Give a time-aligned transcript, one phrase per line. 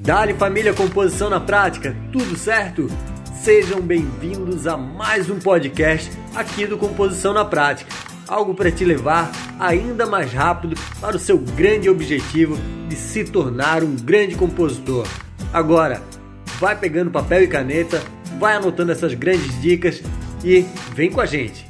[0.00, 2.86] Dali família Composição na Prática, tudo certo?
[3.42, 7.90] Sejam bem-vindos a mais um podcast aqui do Composição na Prática.
[8.26, 12.56] Algo para te levar ainda mais rápido para o seu grande objetivo
[12.88, 15.06] de se tornar um grande compositor.
[15.52, 16.00] Agora,
[16.58, 18.00] vai pegando papel e caneta,
[18.38, 20.02] vai anotando essas grandes dicas
[20.44, 20.60] e
[20.94, 21.68] vem com a gente.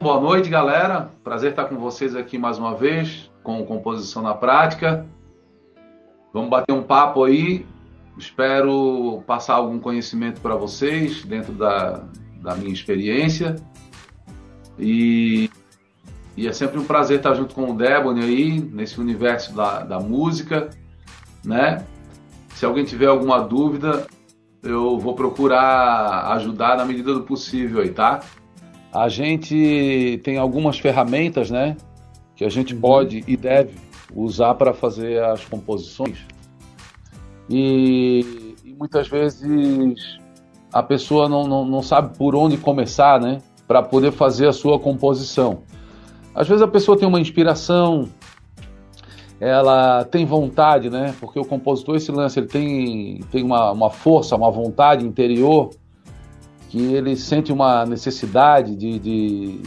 [0.00, 1.10] Boa noite, galera.
[1.24, 5.06] Prazer estar com vocês aqui mais uma vez com Composição na Prática.
[6.32, 7.66] Vamos bater um papo aí.
[8.20, 12.04] Espero passar algum conhecimento para vocês dentro da,
[12.42, 13.56] da minha experiência.
[14.78, 15.48] E,
[16.36, 19.98] e, é sempre um prazer estar junto com o Debony aí, nesse universo da, da
[19.98, 20.68] música,
[21.42, 21.82] né?
[22.54, 24.06] Se alguém tiver alguma dúvida,
[24.62, 28.20] eu vou procurar ajudar na medida do possível aí, tá?
[28.92, 31.74] A gente tem algumas ferramentas, né?
[32.36, 33.78] Que a gente pode e deve
[34.14, 36.18] usar para fazer as composições.
[37.50, 40.18] E, e, muitas vezes
[40.72, 43.38] a pessoa não, não, não sabe por onde começar, né?
[43.66, 45.62] Para poder fazer a sua composição.
[46.32, 48.08] Às vezes a pessoa tem uma inspiração,
[49.40, 51.12] ela tem vontade, né?
[51.18, 55.70] Porque o compositor, esse lance, ele tem, tem uma, uma força, uma vontade interior
[56.68, 59.62] que ele sente uma necessidade de, de,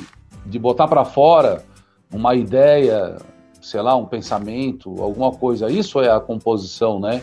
[0.46, 1.66] de botar para fora
[2.14, 3.18] uma ideia,
[3.62, 5.70] sei lá, um pensamento, alguma coisa.
[5.70, 7.22] Isso é a composição, né?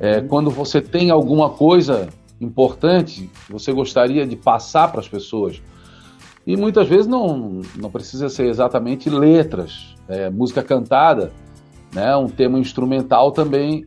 [0.00, 0.28] É, uhum.
[0.28, 2.08] quando você tem alguma coisa
[2.40, 5.60] importante que você gostaria de passar para as pessoas.
[6.46, 11.32] E muitas vezes não, não precisa ser exatamente letras, é, música cantada,
[11.92, 12.16] né?
[12.16, 13.86] um tema instrumental também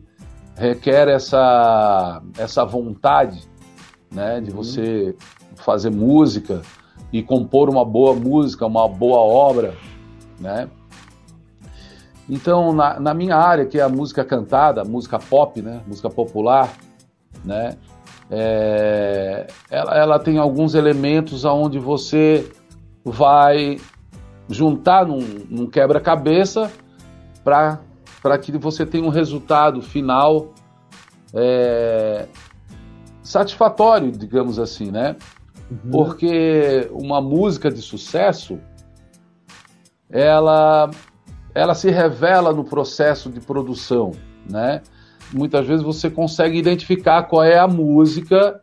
[0.56, 3.42] requer essa, essa vontade
[4.10, 4.40] né?
[4.40, 4.56] de uhum.
[4.56, 5.16] você
[5.56, 6.62] fazer música
[7.12, 9.74] e compor uma boa música, uma boa obra.
[10.38, 10.68] Né?
[12.32, 16.72] Então, na, na, minha área, que é a música cantada, música pop, né, música popular,
[17.44, 17.76] né,
[18.30, 22.50] é, ela, ela, tem alguns elementos aonde você
[23.04, 23.78] vai
[24.48, 25.20] juntar num,
[25.50, 26.72] num quebra-cabeça
[27.44, 30.54] para que você tenha um resultado final
[31.34, 32.26] é,
[33.22, 35.16] satisfatório, digamos assim, né?
[35.70, 35.90] Uhum.
[35.90, 38.58] Porque uma música de sucesso,
[40.08, 40.88] ela
[41.54, 44.12] ela se revela no processo de produção,
[44.48, 44.82] né?
[45.32, 48.60] Muitas vezes você consegue identificar qual é a música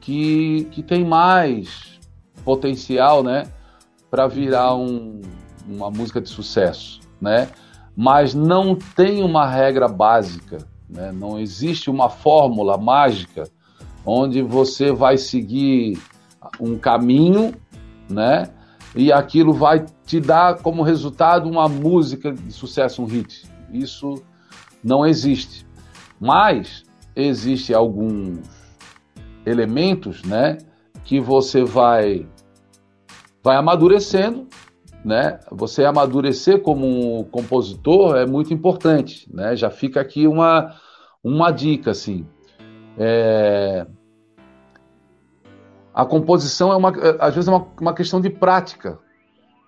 [0.00, 1.98] que, que tem mais
[2.44, 3.44] potencial, né,
[4.08, 5.20] para virar um,
[5.66, 7.48] uma música de sucesso, né?
[7.96, 10.58] Mas não tem uma regra básica,
[10.88, 11.10] né?
[11.12, 13.48] Não existe uma fórmula mágica
[14.04, 15.98] onde você vai seguir
[16.60, 17.54] um caminho,
[18.08, 18.50] né?
[18.96, 23.44] e aquilo vai te dar como resultado uma música de sucesso, um hit.
[23.72, 24.22] Isso
[24.82, 25.66] não existe.
[26.18, 26.84] Mas
[27.14, 28.38] existe alguns
[29.44, 30.58] elementos, né,
[31.04, 32.26] que você vai
[33.42, 34.48] vai amadurecendo,
[35.04, 35.38] né?
[35.52, 39.54] Você amadurecer como compositor é muito importante, né?
[39.54, 40.74] Já fica aqui uma
[41.22, 42.26] uma dica assim.
[42.98, 43.86] É,
[45.94, 48.98] a composição é uma, às vezes é uma, uma questão de prática.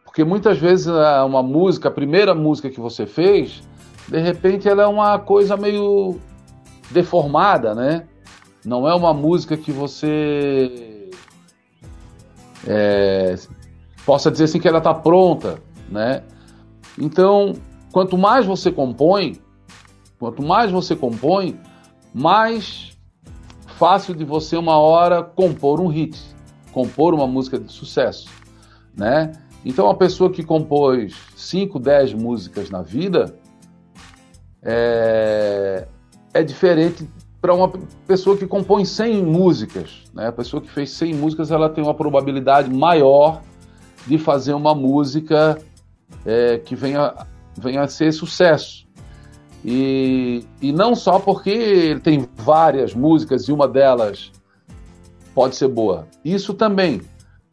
[0.08, 3.62] Porque muitas vezes uma música, a primeira música que você fez,
[4.08, 6.18] de repente ela é uma coisa meio
[6.90, 8.08] deformada, né?
[8.64, 11.10] Não é uma música que você
[12.66, 13.36] é,
[14.06, 16.22] possa dizer assim que ela está pronta, né?
[16.98, 17.52] Então,
[17.92, 19.38] quanto mais você compõe,
[20.18, 21.60] quanto mais você compõe,
[22.14, 22.98] mais
[23.76, 26.18] fácil de você uma hora compor um hit,
[26.72, 28.26] compor uma música de sucesso,
[28.96, 29.32] né?
[29.68, 33.36] Então, a pessoa que compôs 5, 10 músicas na vida
[34.62, 35.86] é,
[36.32, 37.06] é diferente
[37.38, 37.70] para uma
[38.06, 40.04] pessoa que compõe 100 músicas.
[40.14, 40.28] Né?
[40.28, 43.42] A pessoa que fez 100 músicas ela tem uma probabilidade maior
[44.06, 45.58] de fazer uma música
[46.24, 47.14] é, que venha,
[47.54, 48.88] venha a ser sucesso.
[49.62, 54.32] E, e não só porque ele tem várias músicas e uma delas
[55.34, 56.08] pode ser boa.
[56.24, 57.02] Isso também.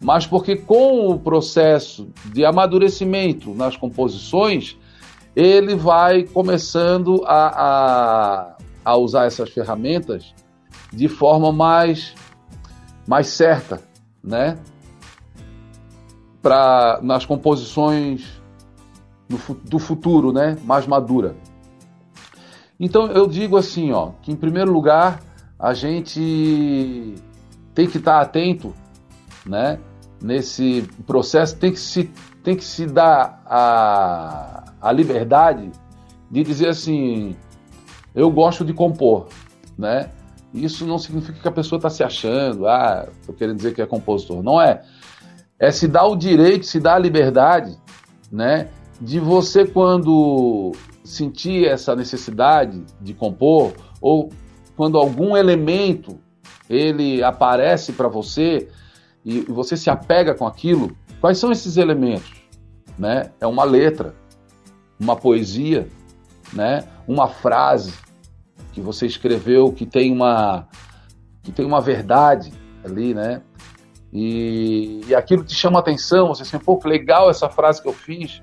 [0.06, 4.78] Mas porque com o processo de amadurecimento nas composições,
[5.36, 10.32] ele vai começando a, a, a usar essas ferramentas
[10.94, 12.14] de forma mais,
[13.08, 13.82] mais certa,
[14.24, 14.60] né?
[16.40, 18.40] Pra, nas composições
[19.28, 20.56] do, do futuro, né?
[20.66, 21.36] Mais madura.
[22.80, 25.24] Então eu digo assim, ó, que em primeiro lugar
[25.58, 27.16] a gente
[27.74, 28.72] tem que estar atento,
[29.44, 29.80] né?
[30.26, 32.10] Nesse processo tem que se
[32.44, 35.72] tem que se dar a, a liberdade
[36.32, 37.36] de dizer assim,
[38.16, 39.28] eu gosto de compor,
[39.78, 40.10] né?
[40.52, 43.86] Isso não significa que a pessoa está se achando, ah, estou querendo dizer que é
[43.86, 44.42] compositor.
[44.42, 44.82] Não é.
[45.60, 47.78] É se dar o direito, se dar a liberdade,
[48.32, 48.70] né?
[49.00, 50.72] De você, quando
[51.04, 54.32] sentir essa necessidade de compor, ou
[54.76, 56.18] quando algum elemento
[56.68, 58.68] ele aparece para você
[59.26, 62.32] e você se apega com aquilo, quais são esses elementos?
[62.98, 63.32] Né?
[63.42, 64.14] É uma letra,
[65.00, 65.88] uma poesia,
[66.54, 66.88] né?
[67.08, 67.94] uma frase
[68.72, 70.68] que você escreveu que tem uma,
[71.42, 73.42] que tem uma verdade ali, né?
[74.14, 77.94] E, e aquilo te chama atenção, você assim, pô, que legal essa frase que eu
[77.94, 78.42] fiz,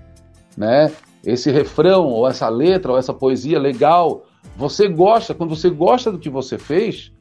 [0.56, 0.92] né?
[1.24, 4.24] Esse refrão, ou essa letra, ou essa poesia legal.
[4.56, 7.12] Você gosta, quando você gosta do que você fez,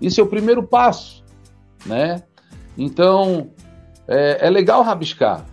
[0.00, 1.24] isso é o primeiro passo,
[1.84, 2.22] né?
[2.78, 3.50] Então,
[4.06, 5.44] é, é legal rabiscar.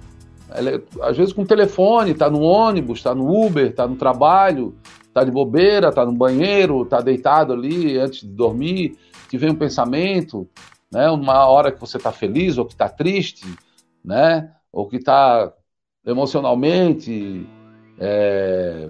[0.52, 4.76] É, às vezes com o telefone, tá no ônibus, tá no Uber, tá no trabalho,
[5.12, 9.56] tá de bobeira, tá no banheiro, tá deitado ali antes de dormir, te vem um
[9.56, 10.48] pensamento,
[10.92, 11.10] né?
[11.10, 13.46] Uma hora que você tá feliz ou que tá triste,
[14.04, 14.52] né?
[14.72, 15.52] Ou que tá
[16.06, 17.48] emocionalmente
[18.00, 18.90] é,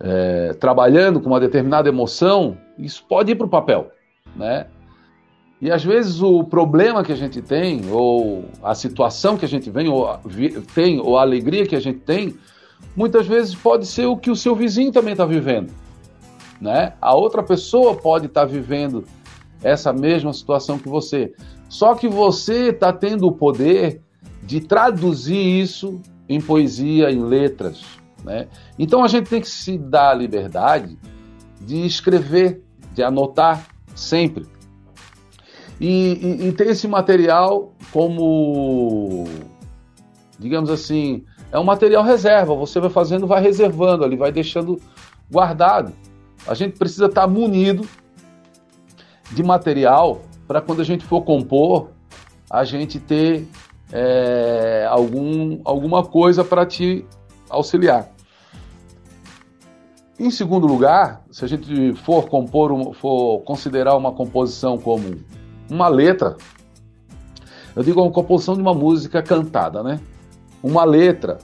[0.00, 3.90] é, trabalhando com uma determinada emoção, isso pode ir para o papel,
[4.34, 4.66] né?
[5.60, 9.70] E às vezes o problema que a gente tem, ou a situação que a gente
[9.70, 10.08] vem, ou,
[10.74, 12.34] tem, ou a alegria que a gente tem,
[12.96, 15.70] muitas vezes pode ser o que o seu vizinho também está vivendo.
[16.58, 16.94] Né?
[17.00, 19.04] A outra pessoa pode estar tá vivendo
[19.62, 21.34] essa mesma situação que você.
[21.68, 24.00] Só que você está tendo o poder
[24.42, 27.84] de traduzir isso em poesia, em letras.
[28.24, 28.48] Né?
[28.78, 30.98] Então a gente tem que se dar a liberdade
[31.60, 32.62] de escrever,
[32.94, 34.46] de anotar sempre.
[35.80, 39.24] E, e, e ter esse material como,
[40.38, 42.54] digamos assim, é um material reserva.
[42.54, 44.78] Você vai fazendo, vai reservando ali, vai deixando
[45.30, 45.92] guardado.
[46.46, 47.88] A gente precisa estar munido
[49.30, 51.90] de material para quando a gente for compor,
[52.50, 53.46] a gente ter
[53.92, 57.06] é, algum, alguma coisa para te
[57.48, 58.10] auxiliar.
[60.18, 65.18] Em segundo lugar, se a gente for compor, for considerar uma composição como
[65.70, 66.36] uma letra,
[67.74, 70.00] eu digo uma composição de uma música cantada, né?
[70.62, 71.38] Uma letra,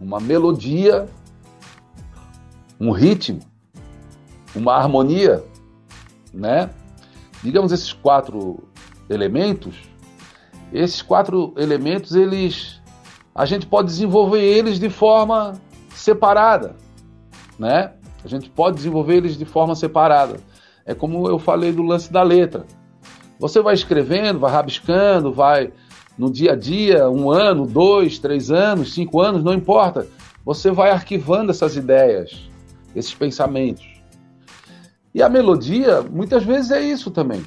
[0.00, 1.06] uma melodia,
[2.80, 3.40] um ritmo,
[4.54, 5.44] uma harmonia,
[6.34, 6.68] né?
[7.42, 8.64] Digamos esses quatro
[9.08, 9.76] elementos,
[10.72, 12.78] esses quatro elementos, eles
[13.34, 15.52] a gente pode desenvolver eles de forma
[15.94, 16.74] separada,
[17.56, 17.92] né?
[18.24, 20.40] A gente pode desenvolver eles de forma separada.
[20.84, 22.66] É como eu falei do lance da letra.
[23.38, 25.72] Você vai escrevendo, vai rabiscando, vai
[26.18, 30.06] no dia a dia, um ano, dois, três anos, cinco anos, não importa.
[30.44, 32.50] Você vai arquivando essas ideias,
[32.94, 33.86] esses pensamentos.
[35.14, 37.44] E a melodia, muitas vezes é isso também.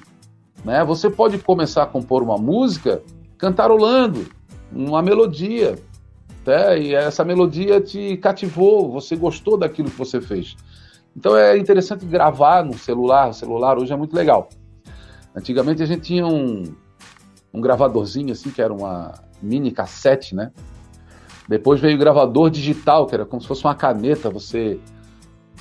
[0.63, 0.83] Né?
[0.85, 3.01] Você pode começar a compor uma música
[3.37, 4.27] cantarolando
[4.71, 5.77] uma melodia,
[6.45, 6.79] né?
[6.79, 10.55] e essa melodia te cativou, você gostou daquilo que você fez.
[11.15, 14.47] Então é interessante gravar no celular, o celular hoje é muito legal.
[15.35, 16.63] Antigamente a gente tinha um,
[17.53, 20.51] um gravadorzinho assim, que era uma mini cassete, né?
[21.47, 24.79] Depois veio o gravador digital, que era como se fosse uma caneta, você...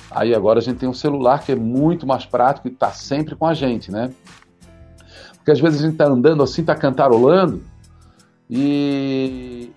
[0.09, 3.35] Aí agora a gente tem um celular que é muito mais prático e está sempre
[3.35, 4.11] com a gente, né?
[5.37, 7.63] Porque às vezes a gente está andando assim, está cantarolando
[8.49, 9.71] e,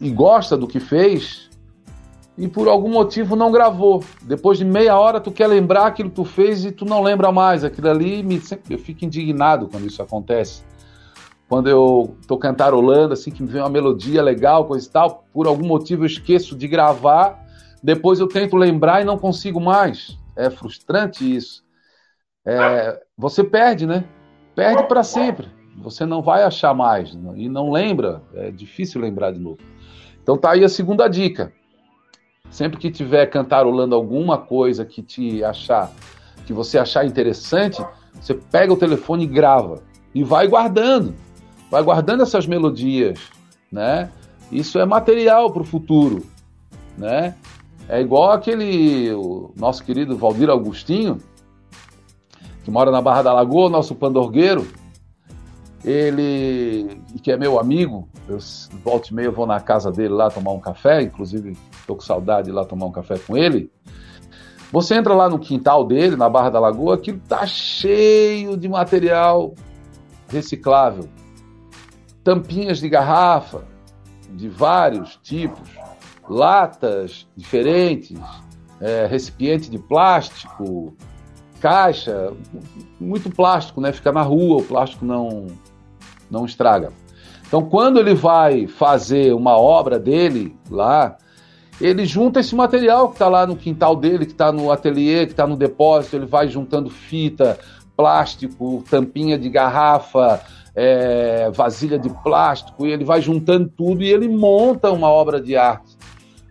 [0.00, 1.45] e gosta do que fez,
[2.38, 4.04] e por algum motivo não gravou.
[4.22, 7.32] Depois de meia hora tu quer lembrar aquilo que tu fez e tu não lembra
[7.32, 7.64] mais.
[7.64, 10.62] Aquilo ali me sempre eu fico indignado quando isso acontece.
[11.48, 15.46] Quando eu tô cantarolando assim que me vem uma melodia legal, coisa e tal, por
[15.46, 17.44] algum motivo eu esqueço de gravar,
[17.82, 20.18] depois eu tento lembrar e não consigo mais.
[20.34, 21.64] É frustrante isso.
[22.44, 24.04] É, você perde, né?
[24.54, 25.48] Perde para sempre.
[25.78, 28.22] Você não vai achar mais e não lembra.
[28.34, 29.58] É difícil lembrar de novo.
[30.22, 31.52] Então tá aí a segunda dica
[32.50, 35.92] Sempre que tiver cantarolando alguma coisa que te achar,
[36.46, 37.84] que você achar interessante,
[38.20, 39.82] você pega o telefone e grava
[40.14, 41.14] e vai guardando,
[41.70, 43.20] vai guardando essas melodias,
[43.70, 44.10] né?
[44.50, 46.24] Isso é material para o futuro,
[46.96, 47.34] né?
[47.88, 51.18] É igual aquele o nosso querido Valdir Augustinho,
[52.64, 54.66] que mora na Barra da Lagoa, nosso pandorgueiro,
[55.84, 58.38] ele, que é meu amigo, eu
[58.84, 62.46] volto e meia vou na casa dele lá tomar um café, inclusive estou com saudade
[62.46, 63.70] de ir lá tomar um café com ele.
[64.72, 69.54] Você entra lá no quintal dele, na Barra da Lagoa, aquilo tá cheio de material
[70.28, 71.08] reciclável.
[72.24, 73.62] Tampinhas de garrafa,
[74.30, 75.70] de vários tipos,
[76.28, 78.18] latas diferentes,
[78.80, 80.96] é, recipiente de plástico,
[81.60, 82.32] caixa,
[83.00, 83.92] muito plástico, né?
[83.92, 85.46] Fica na rua, o plástico não,
[86.28, 86.92] não estraga.
[87.46, 91.16] Então, quando ele vai fazer uma obra dele lá,
[91.80, 95.32] ele junta esse material que está lá no quintal dele, que está no ateliê, que
[95.32, 97.58] está no depósito, ele vai juntando fita,
[97.96, 100.40] plástico, tampinha de garrafa,
[100.74, 105.56] é, vasilha de plástico, e ele vai juntando tudo e ele monta uma obra de
[105.56, 105.96] arte.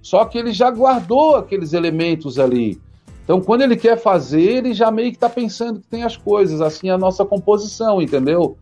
[0.02, 2.80] Só que ele já guardou aqueles elementos ali.
[3.24, 6.62] Então, quando ele quer fazer, ele já meio que está pensando que tem as coisas,
[6.62, 8.56] assim, a nossa composição, entendeu?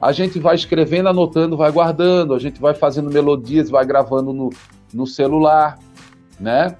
[0.00, 4.48] A gente vai escrevendo, anotando, vai guardando, a gente vai fazendo melodias, vai gravando no,
[4.92, 5.78] no celular,
[6.40, 6.76] né?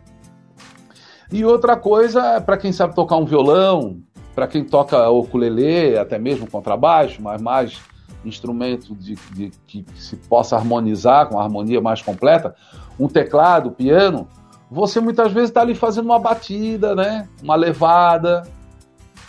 [1.32, 4.00] E outra coisa, para quem sabe tocar um violão,
[4.34, 7.80] para quem toca ukulele, até mesmo contrabaixo, mas mais
[8.24, 12.54] instrumento de, de, que se possa harmonizar com uma harmonia mais completa,
[12.98, 14.28] um teclado, piano,
[14.70, 17.28] você muitas vezes está ali fazendo uma batida, né?
[17.42, 18.42] Uma levada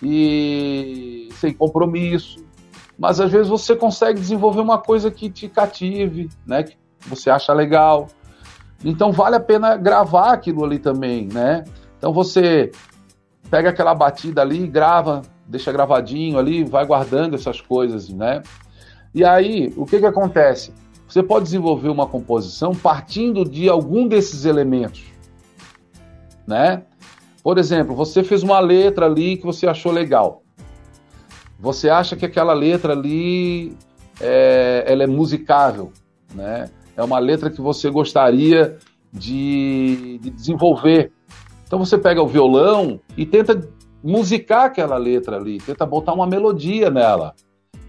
[0.02, 2.44] e sem compromisso.
[2.98, 6.64] Mas às vezes você consegue desenvolver uma coisa que te cative, né?
[6.64, 8.08] Que você acha legal.
[8.84, 11.64] Então vale a pena gravar aquilo ali também, né?
[11.98, 12.72] Então você
[13.50, 18.42] pega aquela batida ali, grava, deixa gravadinho ali, vai guardando essas coisas, né?
[19.14, 20.74] E aí, o que que acontece?
[21.08, 25.12] Você pode desenvolver uma composição partindo de algum desses elementos
[26.52, 26.84] né?
[27.44, 30.44] Por exemplo, você fez uma letra ali que você achou legal.
[31.60, 33.76] Você acha que aquela letra ali
[34.20, 35.92] é, ela é musicável,
[36.34, 36.70] né?
[36.96, 38.78] É uma letra que você gostaria
[39.12, 41.12] de, de desenvolver.
[41.66, 43.62] Então você pega o violão e tenta
[44.04, 47.34] musicar aquela letra ali, tenta botar uma melodia nela,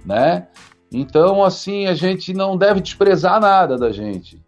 [0.04, 0.48] né?
[0.92, 4.42] Então, assim, a gente não deve desprezar nada da gente,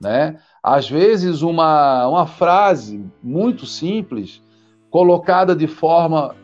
[0.00, 0.38] né?
[0.62, 4.40] Às vezes, uma, uma frase muito simples,
[4.88, 6.34] colocada de forma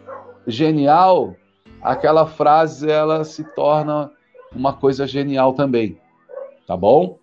[0.47, 1.37] genial,
[1.81, 4.11] aquela frase ela se torna
[4.55, 5.97] uma coisa genial também.
[6.67, 7.20] Tá bom?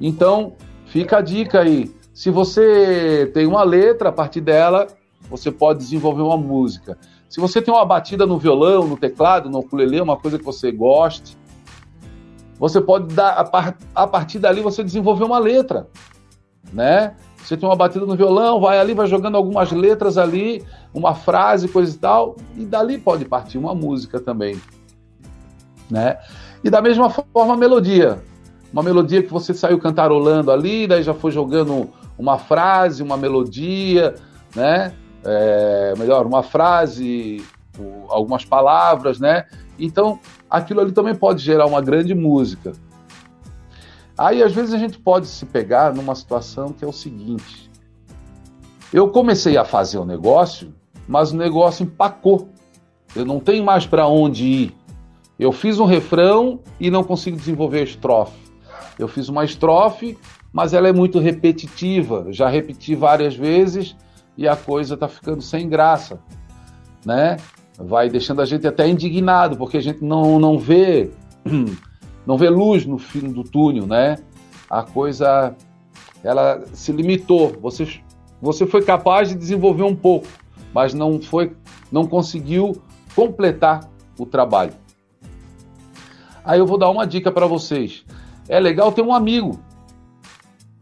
[0.00, 0.54] Então,
[0.86, 1.94] fica a dica aí.
[2.12, 4.86] Se você tem uma letra, a partir dela,
[5.28, 6.98] você pode desenvolver uma música.
[7.28, 10.70] Se você tem uma batida no violão, no teclado, no ukulele, uma coisa que você
[10.70, 11.36] goste,
[12.58, 13.50] você pode dar
[13.94, 15.88] a partir dali você desenvolver uma letra
[16.72, 17.14] né?
[17.38, 21.68] Você tem uma batida no violão, vai ali, vai jogando algumas letras ali, uma frase,
[21.68, 24.60] coisa e tal, e dali pode partir uma música também,
[25.88, 26.18] né?
[26.64, 28.22] E da mesma forma a melodia,
[28.76, 34.14] uma melodia que você saiu cantarolando ali, daí já foi jogando uma frase, uma melodia,
[34.54, 34.92] né?
[35.24, 37.42] É, melhor, uma frase,
[38.08, 39.46] algumas palavras, né?
[39.78, 42.72] Então, aquilo ali também pode gerar uma grande música,
[44.18, 47.70] Aí às vezes a gente pode se pegar numa situação que é o seguinte:
[48.92, 50.74] eu comecei a fazer o negócio,
[51.06, 52.48] mas o negócio empacou.
[53.14, 54.74] Eu não tenho mais para onde ir.
[55.38, 58.45] Eu fiz um refrão e não consigo desenvolver a estrofe.
[58.98, 60.16] Eu fiz uma estrofe,
[60.52, 62.26] mas ela é muito repetitiva.
[62.30, 63.96] já repeti várias vezes
[64.36, 66.20] e a coisa está ficando sem graça,
[67.04, 67.36] né?
[67.78, 71.10] Vai deixando a gente até indignado porque a gente não, não vê
[72.26, 74.16] não vê luz no fim do túnel, né?
[74.68, 75.54] A coisa
[76.24, 77.54] ela se limitou.
[77.60, 78.00] Você
[78.40, 80.26] você foi capaz de desenvolver um pouco,
[80.72, 81.54] mas não foi
[81.92, 82.80] não conseguiu
[83.14, 83.88] completar
[84.18, 84.72] o trabalho.
[86.42, 88.05] Aí eu vou dar uma dica para vocês.
[88.48, 89.60] É legal ter um amigo,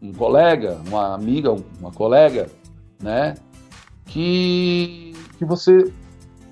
[0.01, 2.47] um colega, uma amiga, uma colega,
[3.01, 3.35] né?
[4.05, 5.91] Que, que você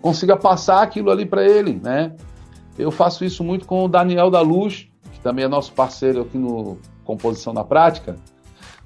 [0.01, 2.13] consiga passar aquilo ali para ele, né?
[2.77, 6.37] Eu faço isso muito com o Daniel da Luz, que também é nosso parceiro aqui
[6.37, 8.15] no Composição na Prática.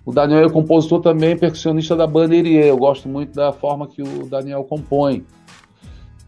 [0.06, 2.34] O Daniel é compositor também, percussionista da banda.
[2.34, 5.26] Eu gosto muito da forma que o Daniel compõe.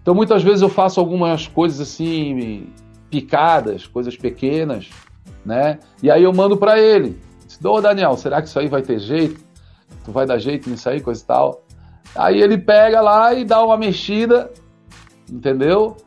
[0.02, 2.68] Então, muitas vezes eu faço algumas coisas assim,
[3.10, 4.90] picadas, coisas pequenas,
[5.46, 5.80] né?
[6.02, 7.20] E aí eu mando para ele.
[7.64, 9.42] Ô, Daniel, será que isso aí vai ter jeito?
[10.06, 11.64] Tu vai dar jeito nisso aí, coisa e tal?
[12.16, 14.52] Aí ele pega lá e dá uma mexida,
[15.30, 15.98] entendeu?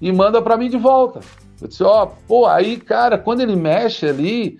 [0.00, 1.20] e manda para mim de volta.
[1.60, 4.58] Eu disse, ó, oh, pô, aí, cara, quando ele mexe ali,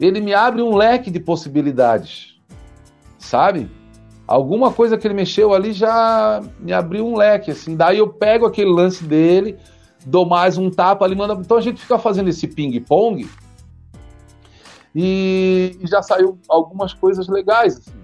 [0.00, 2.40] ele me abre um leque de possibilidades,
[3.16, 3.70] sabe?
[4.26, 7.76] Alguma coisa que ele mexeu ali já me abriu um leque, assim.
[7.76, 9.58] Daí eu pego aquele lance dele,
[10.04, 11.34] dou mais um tapa ali, manda.
[11.34, 13.28] Então a gente fica fazendo esse ping-pong
[14.94, 17.98] e já saiu algumas coisas legais, assim.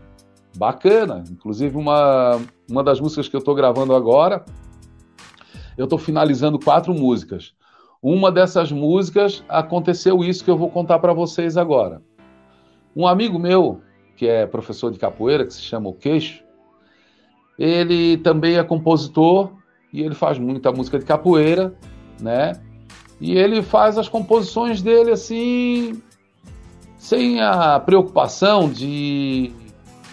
[0.56, 1.24] Bacana.
[1.30, 2.40] Inclusive, uma,
[2.70, 4.44] uma das músicas que eu estou gravando agora
[5.76, 7.54] eu estou finalizando quatro músicas.
[8.02, 12.02] Uma dessas músicas aconteceu isso que eu vou contar para vocês agora.
[12.94, 13.80] Um amigo meu,
[14.16, 16.42] que é professor de capoeira, que se chama o Queixo,
[17.58, 19.52] ele também é compositor
[19.92, 21.74] e ele faz muita música de capoeira,
[22.20, 22.52] né?
[23.20, 26.02] E ele faz as composições dele assim,
[26.98, 29.52] sem a preocupação de,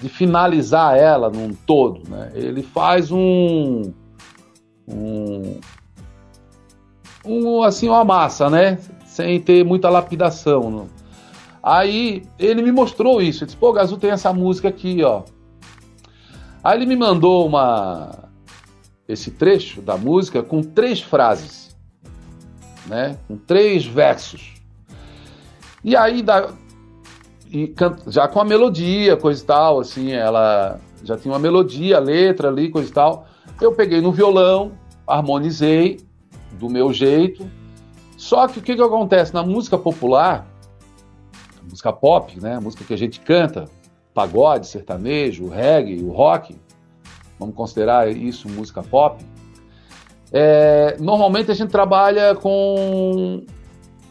[0.01, 2.31] de finalizar ela num todo, né?
[2.33, 3.93] Ele faz um,
[4.87, 5.59] um,
[7.25, 8.77] um assim uma massa, né?
[9.05, 10.71] Sem ter muita lapidação.
[10.71, 10.85] Né?
[11.61, 13.43] Aí ele me mostrou isso.
[13.43, 15.23] Ele disse: "Pô, Gazu tem essa música aqui, ó.
[16.63, 18.23] Aí ele me mandou uma
[19.07, 21.75] esse trecho da música com três frases,
[22.87, 23.17] né?
[23.27, 24.53] Com três versos.
[25.83, 26.53] E aí da,
[27.53, 27.71] e
[28.07, 32.71] já com a melodia, coisa e tal, assim, ela já tinha uma melodia, letra ali,
[32.71, 33.27] coisa e tal.
[33.61, 34.71] Eu peguei no violão,
[35.05, 35.99] harmonizei
[36.53, 37.47] do meu jeito.
[38.17, 40.47] Só que o que, que acontece na música popular,
[41.69, 43.65] música pop, né, música que a gente canta,
[44.15, 46.55] pagode, sertanejo, reggae, o rock,
[47.37, 49.23] vamos considerar isso música pop.
[50.31, 53.45] É, normalmente a gente trabalha com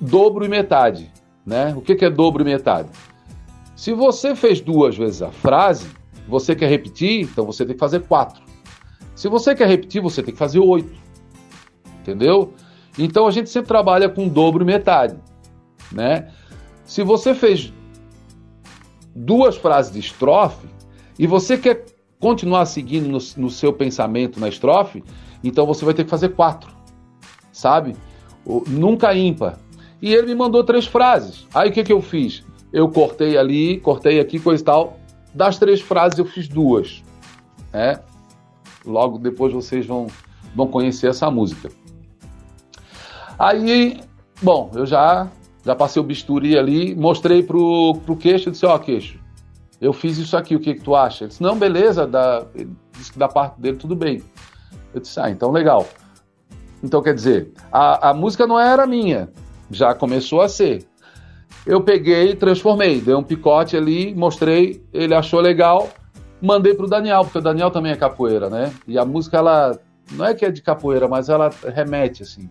[0.00, 1.10] dobro e metade,
[1.44, 1.74] né?
[1.76, 2.88] O que, que é dobro e metade?
[3.82, 5.88] Se você fez duas vezes a frase,
[6.28, 8.40] você quer repetir, então você tem que fazer quatro.
[9.12, 10.94] Se você quer repetir, você tem que fazer oito.
[12.00, 12.54] Entendeu?
[12.96, 15.16] Então a gente sempre trabalha com dobro e metade,
[15.90, 16.30] né?
[16.84, 17.72] Se você fez
[19.16, 20.68] duas frases de estrofe
[21.18, 21.84] e você quer
[22.20, 25.02] continuar seguindo no, no, seu pensamento na estrofe,
[25.42, 26.72] então você vai ter que fazer quatro,
[27.50, 27.96] sabe?
[28.46, 29.58] O, nunca ímpar.
[30.00, 31.48] E ele me mandou três frases.
[31.52, 32.44] Aí o que, que eu fiz?
[32.72, 34.96] Eu cortei ali, cortei aqui, coisa e tal.
[35.34, 37.02] Das três frases eu fiz duas.
[37.72, 38.00] Né?
[38.84, 40.06] Logo depois vocês vão,
[40.54, 41.70] vão conhecer essa música.
[43.38, 44.00] Aí,
[44.40, 45.28] bom, eu já
[45.64, 49.18] já passei o bisturi ali, mostrei pro, pro queixo disse, ó, oh, queixo,
[49.80, 51.24] eu fiz isso aqui, o que, que tu acha?
[51.24, 54.22] Ele disse, não, beleza, da, ele disse que da parte dele tudo bem.
[54.92, 55.86] Eu disse, ah, então legal.
[56.82, 59.28] Então quer dizer, a, a música não era minha,
[59.70, 60.84] já começou a ser.
[61.64, 65.88] Eu peguei e transformei, dei um picote ali, mostrei, ele achou legal,
[66.40, 68.72] mandei pro Daniel, porque o Daniel também é capoeira, né?
[68.86, 69.78] E a música, ela
[70.10, 72.50] não é que é de capoeira, mas ela remete, assim.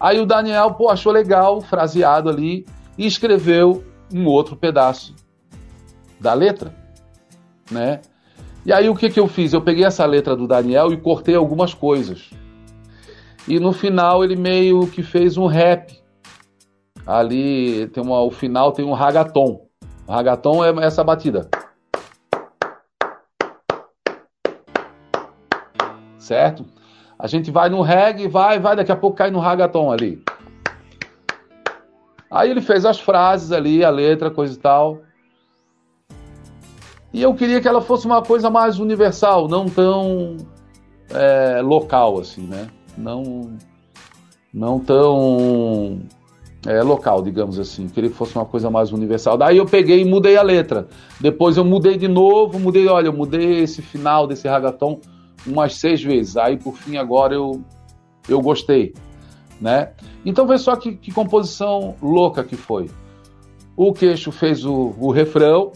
[0.00, 5.14] Aí o Daniel, pô, achou legal, fraseado ali, e escreveu um outro pedaço
[6.18, 6.74] da letra,
[7.70, 8.00] né?
[8.66, 9.52] E aí o que, que eu fiz?
[9.52, 12.30] Eu peguei essa letra do Daniel e cortei algumas coisas.
[13.46, 15.98] E no final ele meio que fez um rap.
[17.08, 19.66] Ali tem uma, o final tem um ragaton.
[20.06, 21.48] O ragaton é essa batida.
[26.18, 26.66] Certo?
[27.18, 30.22] A gente vai no reggae, vai, vai, daqui a pouco cai no ragaton ali.
[32.30, 34.98] Aí ele fez as frases ali, a letra, coisa e tal.
[37.10, 40.36] E eu queria que ela fosse uma coisa mais universal, não tão
[41.08, 42.68] é, local assim, né?
[42.98, 43.56] Não,
[44.52, 45.77] não tão
[46.66, 47.88] é, local, digamos assim.
[47.88, 49.36] Que fosse uma coisa mais universal.
[49.36, 50.88] Daí eu peguei e mudei a letra.
[51.20, 55.00] Depois eu mudei de novo, mudei, olha, eu mudei esse final desse ragaton
[55.46, 56.36] umas seis vezes.
[56.36, 57.62] Aí, por fim, agora eu,
[58.28, 58.94] eu gostei,
[59.60, 59.90] né?
[60.24, 62.90] Então, vê só que, que composição louca que foi.
[63.76, 65.72] O Queixo fez o, o refrão,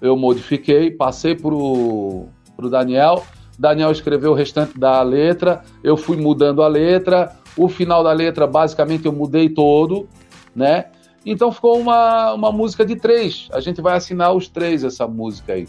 [0.00, 2.24] eu modifiquei, passei pro,
[2.56, 3.22] pro Daniel,
[3.58, 8.46] Daniel escreveu o restante da letra, eu fui mudando a letra, o final da letra,
[8.46, 10.08] basicamente, eu mudei todo,
[10.54, 10.86] né?
[11.26, 13.48] Então ficou uma, uma música de três.
[13.52, 15.66] A gente vai assinar os três essa música aí.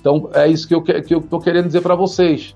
[0.00, 2.54] Então, é isso que eu, que eu tô querendo dizer para vocês.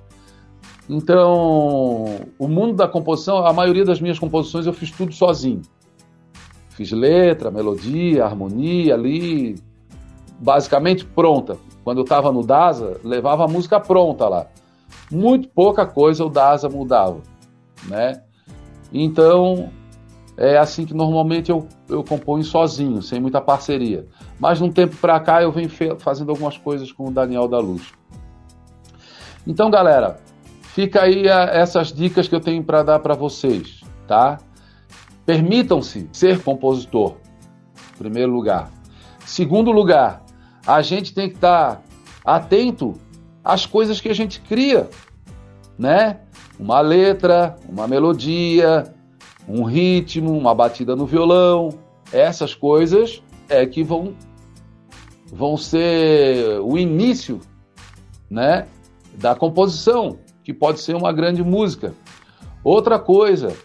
[0.89, 2.05] Então,
[2.39, 5.63] o mundo da composição, a maioria das minhas composições eu fiz tudo sozinho.
[6.71, 9.57] Fiz letra, melodia, harmonia ali,
[10.39, 11.59] basicamente pronta.
[11.85, 14.47] Quando eu estava no DASA, levava a música pronta lá.
[15.11, 17.21] Muito pouca coisa o DASA mudava,
[17.89, 18.23] né?
[18.93, 19.71] Então,
[20.37, 24.07] é assim que normalmente eu, eu componho sozinho, sem muita parceria.
[24.39, 27.93] Mas num tempo para cá eu venho fazendo algumas coisas com o Daniel da Luz.
[29.47, 30.19] Então, galera,
[30.63, 34.39] fica aí a, essas dicas que eu tenho para dar para vocês, tá?
[35.27, 37.17] Permitam-se ser compositor,
[37.95, 38.71] em primeiro lugar.
[39.27, 40.23] Segundo lugar,
[40.67, 41.83] a gente tem que estar tá
[42.25, 42.95] atento
[43.45, 44.89] às coisas que a gente cria,
[45.79, 46.21] né?
[46.61, 48.93] Uma letra, uma melodia,
[49.49, 51.71] um ritmo, uma batida no violão,
[52.13, 54.15] essas coisas é que vão
[55.33, 57.41] vão ser o início,
[58.29, 58.67] né,
[59.15, 61.95] da composição, que pode ser uma grande música.
[62.63, 63.57] Outra coisa,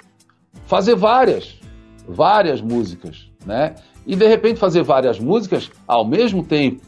[0.65, 1.59] fazer várias,
[2.07, 3.75] várias músicas, né?
[4.07, 6.81] E de repente fazer várias músicas ao mesmo tempo.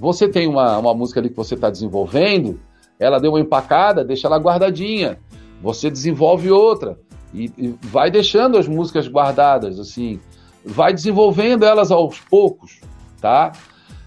[0.00, 2.58] Você tem uma, uma música ali que você está desenvolvendo,
[3.02, 5.18] ela deu uma empacada, deixa ela guardadinha.
[5.62, 6.98] Você desenvolve outra
[7.32, 10.20] e, e vai deixando as músicas guardadas, assim,
[10.64, 12.80] vai desenvolvendo elas aos poucos,
[13.20, 13.52] tá?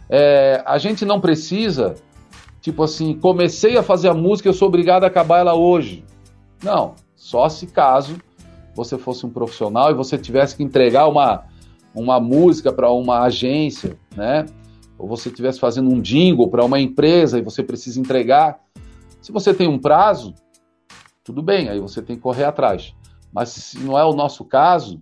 [0.10, 1.96] É, a gente não precisa,
[2.62, 6.04] tipo assim, comecei a fazer a música, eu sou obrigado a acabar ela hoje.
[6.64, 8.16] Não, só se caso
[8.76, 11.46] você fosse um profissional e você tivesse que entregar uma,
[11.94, 14.46] uma música para uma agência, né?
[14.98, 18.60] Ou você estivesse fazendo um jingle para uma empresa e você precisa entregar.
[19.26, 20.36] Se você tem um prazo,
[21.24, 22.94] tudo bem, aí você tem que correr atrás.
[23.34, 25.02] Mas se não é o nosso caso,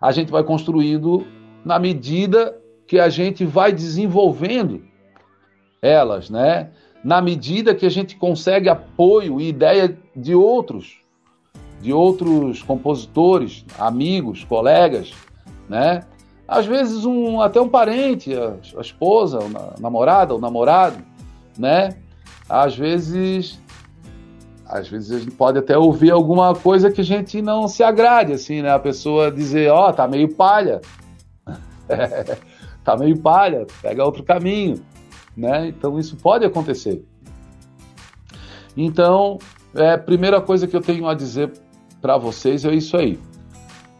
[0.00, 1.24] a gente vai construindo
[1.64, 4.82] na medida que a gente vai desenvolvendo
[5.80, 6.72] elas, né?
[7.04, 11.00] Na medida que a gente consegue apoio e ideia de outros,
[11.80, 15.12] de outros compositores, amigos, colegas,
[15.68, 16.00] né?
[16.48, 21.00] Às vezes um até um parente, a, a esposa, a namorada, o namorado,
[21.56, 21.96] né?
[22.50, 23.60] Às vezes
[24.66, 28.32] às vezes a gente pode até ouvir alguma coisa que a gente não se agrade,
[28.32, 28.70] assim, né?
[28.70, 30.80] A pessoa dizer, ó, oh, tá meio palha,
[32.84, 34.80] tá meio palha, pega outro caminho,
[35.36, 35.66] né?
[35.66, 37.04] Então isso pode acontecer.
[38.76, 39.38] Então,
[39.74, 41.50] é, primeira coisa que eu tenho a dizer
[42.00, 43.18] para vocês é isso aí.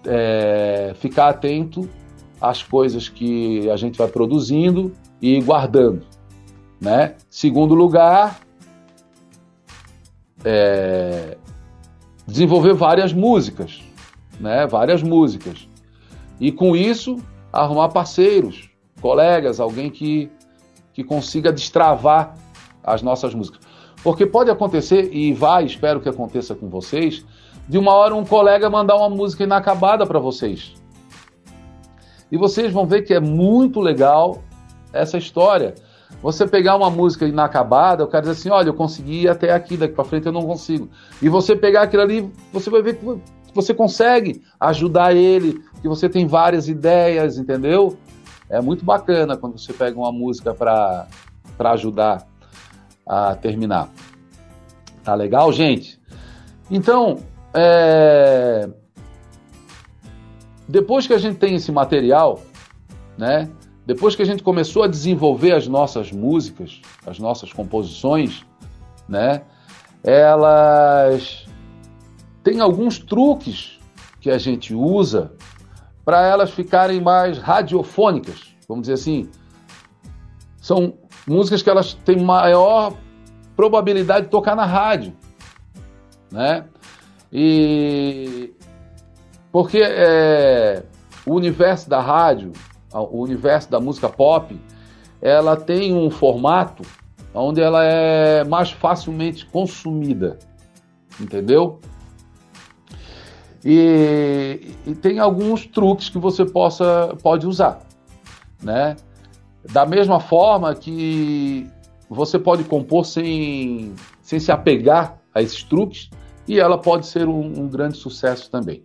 [0.07, 1.89] É, ficar atento
[2.41, 6.07] às coisas que a gente vai produzindo e guardando,
[6.81, 7.14] né?
[7.29, 8.40] Segundo lugar,
[10.45, 11.37] é,
[12.27, 13.83] desenvolver várias músicas,
[14.38, 14.66] né?
[14.66, 15.69] Várias músicas.
[16.40, 17.16] E com isso,
[17.53, 20.31] arrumar parceiros, colegas, alguém que,
[20.93, 22.35] que consiga destravar
[22.83, 23.61] as nossas músicas.
[24.03, 27.25] Porque pode acontecer, e vai, espero que aconteça com vocês,
[27.69, 30.75] de uma hora um colega mandar uma música inacabada para vocês.
[32.33, 34.43] E vocês vão ver que é muito legal
[34.93, 35.75] essa história.
[36.23, 39.77] Você pegar uma música inacabada, o cara diz assim: olha, eu consegui ir até aqui,
[39.77, 40.88] daqui para frente eu não consigo.
[41.23, 43.23] E você pegar aquilo ali, você vai ver que
[43.55, 47.96] você consegue ajudar ele, que você tem várias ideias, entendeu?
[48.49, 51.07] É muito bacana quando você pega uma música para
[51.59, 52.27] ajudar
[53.07, 53.88] a terminar.
[55.03, 56.01] Tá legal, gente?
[56.70, 57.18] Então,
[57.55, 58.68] é...
[60.68, 62.42] depois que a gente tem esse material,
[63.16, 63.49] né?
[63.87, 68.45] Depois que a gente começou a desenvolver as nossas músicas, as nossas composições,
[69.09, 69.43] né?
[70.03, 71.47] Elas
[72.43, 73.79] têm alguns truques
[74.21, 75.33] que a gente usa
[76.05, 79.29] para elas ficarem mais radiofônicas, vamos dizer assim.
[80.59, 80.95] São
[81.27, 82.95] músicas que elas têm maior
[83.57, 85.14] probabilidade de tocar na rádio,
[86.31, 86.64] né?
[87.33, 88.53] E
[89.53, 90.85] porque é,
[91.27, 92.53] o universo da rádio
[92.92, 94.59] o universo da música pop,
[95.20, 96.83] ela tem um formato
[97.35, 100.38] onde ela é mais facilmente consumida,
[101.20, 101.81] entendeu?
[103.64, 107.81] E, e, tem alguns truques que você possa pode usar,
[108.62, 108.96] né?
[109.70, 111.68] Da mesma forma que
[112.09, 116.09] você pode compor sem, sem se apegar a esses truques
[116.48, 118.83] e ela pode ser um, um grande sucesso também.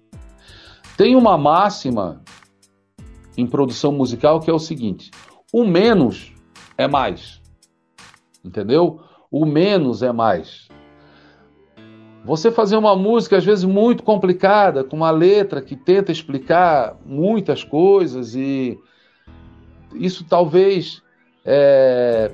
[0.97, 2.21] Tem uma máxima
[3.37, 5.11] em produção musical que é o seguinte:
[5.51, 6.33] o menos
[6.77, 7.41] é mais.
[8.43, 8.99] Entendeu?
[9.31, 10.67] O menos é mais.
[12.23, 17.63] Você fazer uma música, às vezes, muito complicada, com uma letra que tenta explicar muitas
[17.63, 18.79] coisas, e
[19.93, 21.03] isso talvez,
[21.45, 22.31] é,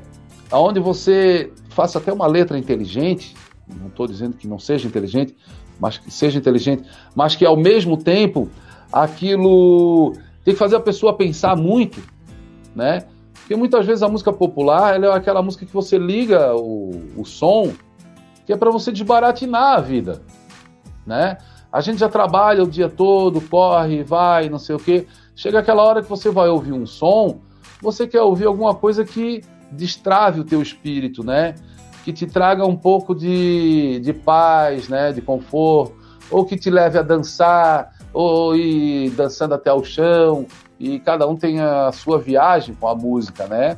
[0.52, 3.36] onde você faça até uma letra inteligente,
[3.68, 5.36] não estou dizendo que não seja inteligente,
[5.78, 6.84] mas que seja inteligente,
[7.14, 8.50] mas que ao mesmo tempo
[8.92, 12.02] aquilo tem que fazer a pessoa pensar muito,
[12.76, 13.06] né?
[13.34, 17.72] Porque muitas vezes a música popular é aquela música que você liga o, o som,
[18.46, 20.22] que é para você desbaratinar a vida,
[21.06, 21.38] né?
[21.72, 25.08] A gente já trabalha o dia todo, corre, vai, não sei o quê.
[25.36, 27.40] Chega aquela hora que você vai ouvir um som,
[27.82, 31.56] você quer ouvir alguma coisa que destrave o teu espírito, né?
[32.04, 35.14] Que te traga um pouco de, de paz, né?
[35.14, 35.96] De conforto,
[36.30, 40.46] ou que te leve a dançar, ou ir dançando até o chão,
[40.80, 43.78] e cada um tem a sua viagem com a música, né?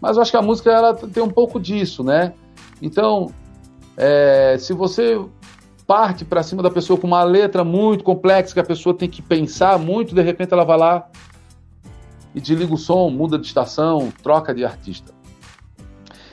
[0.00, 2.32] Mas eu acho que a música ela tem um pouco disso, né?
[2.80, 3.32] Então,
[3.96, 5.20] é, se você
[5.86, 9.20] parte para cima da pessoa com uma letra muito complexa que a pessoa tem que
[9.20, 11.08] pensar muito, de repente ela vai lá
[12.34, 15.12] e desliga o som, muda de estação, troca de artista.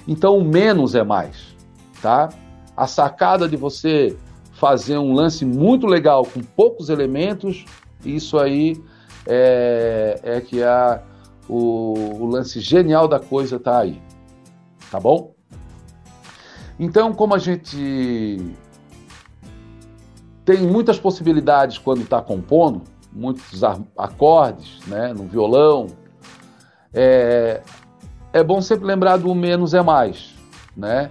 [0.07, 1.55] Então, o menos é mais,
[2.01, 2.29] tá?
[2.75, 4.17] A sacada de você
[4.61, 7.65] fazer um lance muito legal com poucos elementos,
[8.05, 8.79] isso aí
[9.25, 11.01] é, é que a,
[11.49, 13.99] o, o lance genial da coisa tá aí.
[14.91, 15.33] Tá bom?
[16.79, 18.37] Então, como a gente
[20.45, 23.63] tem muitas possibilidades quando está compondo, muitos
[23.97, 25.87] acordes né, no violão,
[26.93, 27.63] é,
[28.31, 30.35] é bom sempre lembrar do menos é mais.
[30.77, 31.09] Né?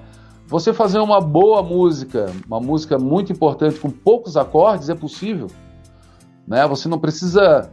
[0.50, 5.46] Você fazer uma boa música, uma música muito importante com poucos acordes é possível.
[6.44, 6.66] Né?
[6.66, 7.70] Você não precisa,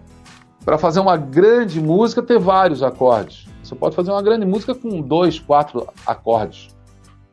[0.63, 3.47] para fazer uma grande música, ter vários acordes.
[3.63, 6.67] Você pode fazer uma grande música com dois, quatro acordes,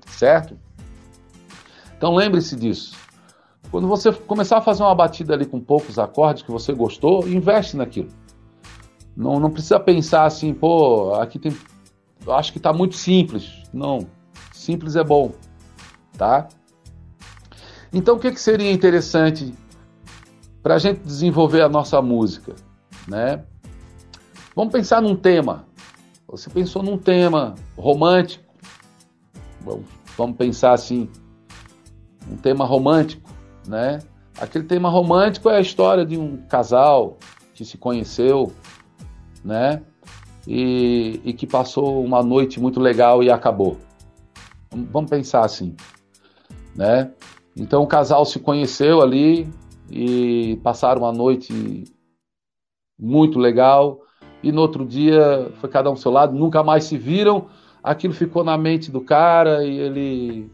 [0.07, 0.57] certo?
[1.95, 2.97] Então lembre-se disso.
[3.71, 7.77] Quando você começar a fazer uma batida ali com poucos acordes que você gostou, investe
[7.77, 8.09] naquilo.
[9.15, 11.55] Não, não precisa pensar assim, pô, aqui tem.
[12.27, 13.63] Eu acho que está muito simples.
[13.75, 14.07] Não.
[14.65, 15.31] Simples é bom,
[16.17, 16.49] tá?
[17.93, 19.53] Então, o que, que seria interessante
[20.63, 22.55] para a gente desenvolver a nossa música,
[23.07, 23.45] né?
[24.57, 25.67] Vamos pensar num tema.
[26.29, 28.43] Você pensou num tema romântico?
[30.17, 31.11] Vamos, pensar assim,
[32.27, 33.31] um tema romântico,
[33.69, 33.99] né?
[34.41, 37.19] Aquele tema romântico é a história de um casal
[37.53, 38.51] que se conheceu,
[39.45, 39.83] né?
[40.49, 43.79] E, e que passou uma noite muito legal e acabou.
[44.91, 45.75] Vamos pensar assim,
[46.75, 47.13] né?
[47.57, 49.49] Então o casal se conheceu ali
[49.91, 51.85] e passaram uma noite
[52.99, 54.01] muito legal
[54.43, 57.47] e no outro dia foi cada um ao seu lado, nunca mais se viram.
[57.83, 60.51] Aquilo ficou na mente do cara e ele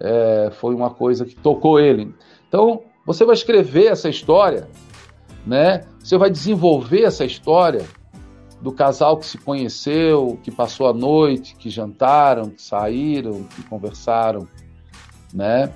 [0.00, 2.14] é, foi uma coisa que tocou ele.
[2.48, 4.68] Então você vai escrever essa história,
[5.46, 5.84] né?
[5.98, 7.86] Você vai desenvolver essa história
[8.62, 14.46] do casal que se conheceu, que passou a noite, que jantaram, que saíram, que conversaram,
[15.34, 15.72] né?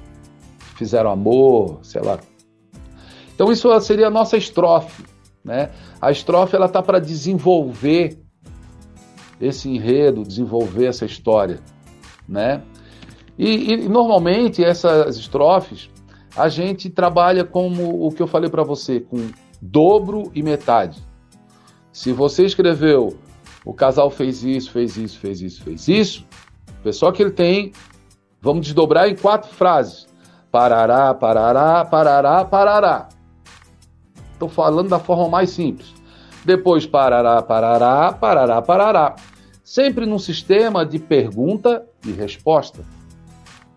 [0.77, 2.21] Fizeram amor, sei lá.
[3.35, 5.05] Então isso seria a nossa estrofe,
[5.45, 5.71] né?
[6.01, 8.23] A estrofe ela tá para desenvolver
[9.41, 11.59] esse enredo, desenvolver essa história,
[12.29, 12.63] né?
[13.37, 15.91] E, e, normalmente essas estrofes
[16.37, 19.29] a gente trabalha como o que eu falei para você, com
[19.61, 21.06] dobro e metade.
[21.97, 23.17] Se você escreveu
[23.65, 26.27] o casal fez isso, fez isso, fez isso, fez isso,
[26.79, 27.73] o pessoal que ele tem,
[28.39, 30.07] vamos desdobrar em quatro frases.
[30.53, 33.09] Parará, parará, parará, parará.
[34.31, 35.95] Estou falando da forma mais simples.
[36.45, 39.17] Depois parará, parará, parará, parará.
[39.65, 42.85] Sempre num sistema de pergunta e resposta,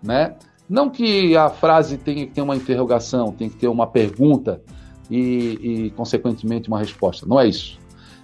[0.04, 0.36] né?
[0.68, 4.62] Não que a frase tenha que ter uma interrogação, tem que ter uma pergunta
[5.10, 7.26] e, e consequentemente, uma resposta.
[7.26, 7.79] Não é isso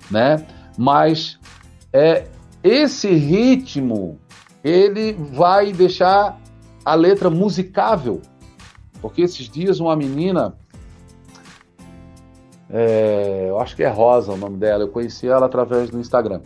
[0.10, 0.46] né?
[0.78, 1.40] Mas
[1.92, 2.28] é
[2.64, 4.20] esse ritmo
[4.64, 6.40] ele vai deixar
[6.84, 8.22] a letra musicável,
[9.02, 10.56] porque esses dias uma menina,
[12.70, 16.42] é, eu acho que é Rosa o nome dela, eu conheci ela através do Instagram.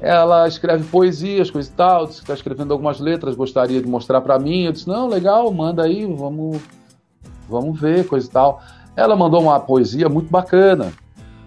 [0.00, 4.20] Ela escreve poesias, coisa e tal, disse que está escrevendo algumas letras, gostaria de mostrar
[4.20, 4.64] para mim.
[4.64, 6.58] Eu disse, não, legal, manda aí, vamos,
[7.48, 8.62] vamos ver, coisa e tal.
[8.96, 10.92] Ela mandou uma poesia muito bacana,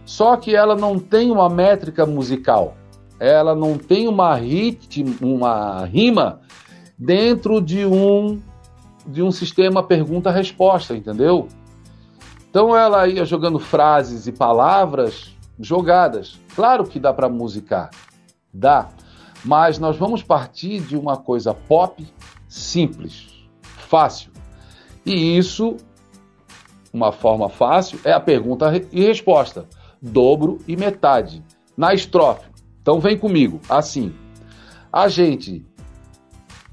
[0.05, 2.75] só que ela não tem uma métrica musical,
[3.19, 6.41] ela não tem uma, ritmo, uma rima
[6.97, 8.41] dentro de um,
[9.05, 11.47] de um sistema pergunta-resposta, entendeu?
[12.49, 16.39] Então ela ia jogando frases e palavras jogadas.
[16.55, 17.91] Claro que dá para musicar,
[18.53, 18.89] dá,
[19.45, 22.05] mas nós vamos partir de uma coisa pop
[22.47, 23.27] simples,
[23.61, 24.31] fácil.
[25.05, 25.77] E isso,
[26.91, 29.67] uma forma fácil, é a pergunta e resposta
[30.01, 31.43] dobro e metade.
[31.77, 32.49] Na estrofe.
[32.81, 34.13] Então vem comigo, assim.
[34.91, 35.65] A gente.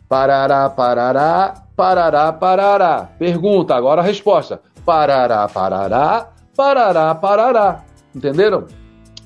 [0.09, 3.11] Parará, parará, parará, parará.
[3.19, 4.62] Pergunta, agora a resposta.
[4.85, 7.85] Parará, parará, parará, parará.
[8.14, 8.67] Entenderam?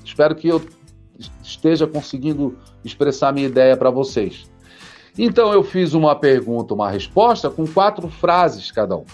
[0.03, 0.61] Espero que eu
[1.41, 4.51] esteja conseguindo expressar minha ideia para vocês.
[5.17, 9.05] Então eu fiz uma pergunta, uma resposta com quatro frases cada um.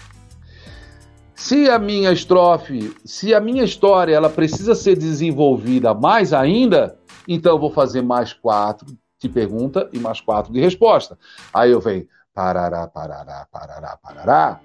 [1.39, 7.53] Se a minha estrofe, se a minha história, ela precisa ser desenvolvida mais ainda, então
[7.53, 8.85] eu vou fazer mais quatro
[9.17, 11.17] de pergunta e mais quatro de resposta.
[11.53, 14.59] Aí eu venho parará, parará, parará, parará,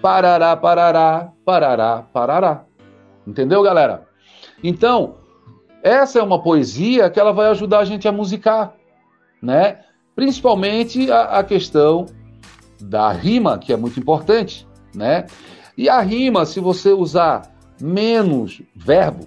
[0.00, 2.64] parará, parará, parará, parará.
[3.26, 4.08] Entendeu, galera?
[4.64, 5.16] Então,
[5.82, 8.72] essa é uma poesia que ela vai ajudar a gente a musicar,
[9.42, 9.80] né?
[10.14, 12.06] Principalmente a, a questão
[12.80, 15.26] da rima, que é muito importante, né?
[15.76, 19.26] E a rima, se você usar menos verbo,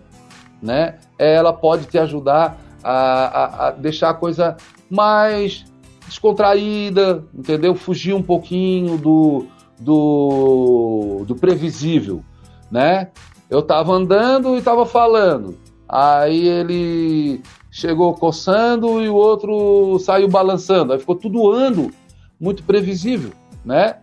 [0.62, 4.58] né, ela pode te ajudar a, a, a deixar a coisa
[4.90, 5.66] mais
[6.08, 7.76] descontraída, entendeu?
[7.76, 9.46] Fugir um pouquinho do,
[9.80, 12.24] do, do previsível,
[12.72, 13.10] né?
[13.50, 15.58] Eu estava andando e estava falando.
[15.88, 20.94] Aí ele chegou coçando e o outro saiu balançando.
[20.94, 21.92] Aí ficou tudo ando
[22.40, 23.32] muito previsível,
[23.64, 23.98] né?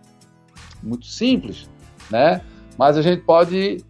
[0.81, 1.67] Muito simples,
[2.09, 2.41] né?
[2.77, 3.83] Mas a gente pode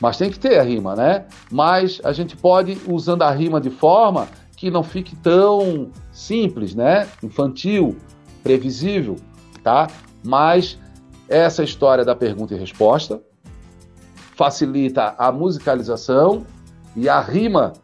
[0.00, 1.26] mas tem que ter a rima, né?
[1.50, 7.06] Mas a gente pode usando a rima de forma que não fique tão simples, né?
[7.22, 7.96] Infantil,
[8.42, 9.16] previsível,
[9.62, 9.88] tá?
[10.24, 10.78] Mas
[11.28, 13.20] essa história da pergunta e resposta
[14.34, 16.46] facilita a musicalização
[16.96, 17.74] e a rima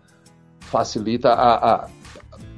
[0.60, 1.88] facilita a, a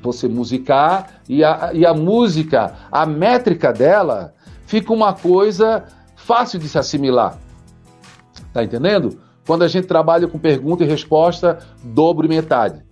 [0.01, 4.35] você musicar e a, e a música, a métrica dela
[4.67, 5.85] fica uma coisa
[6.29, 7.39] fácil de se assimilar.
[8.53, 9.19] Tá entendendo?
[9.47, 12.85] Quando a gente trabalha com pergunta e resposta, dobro e metade.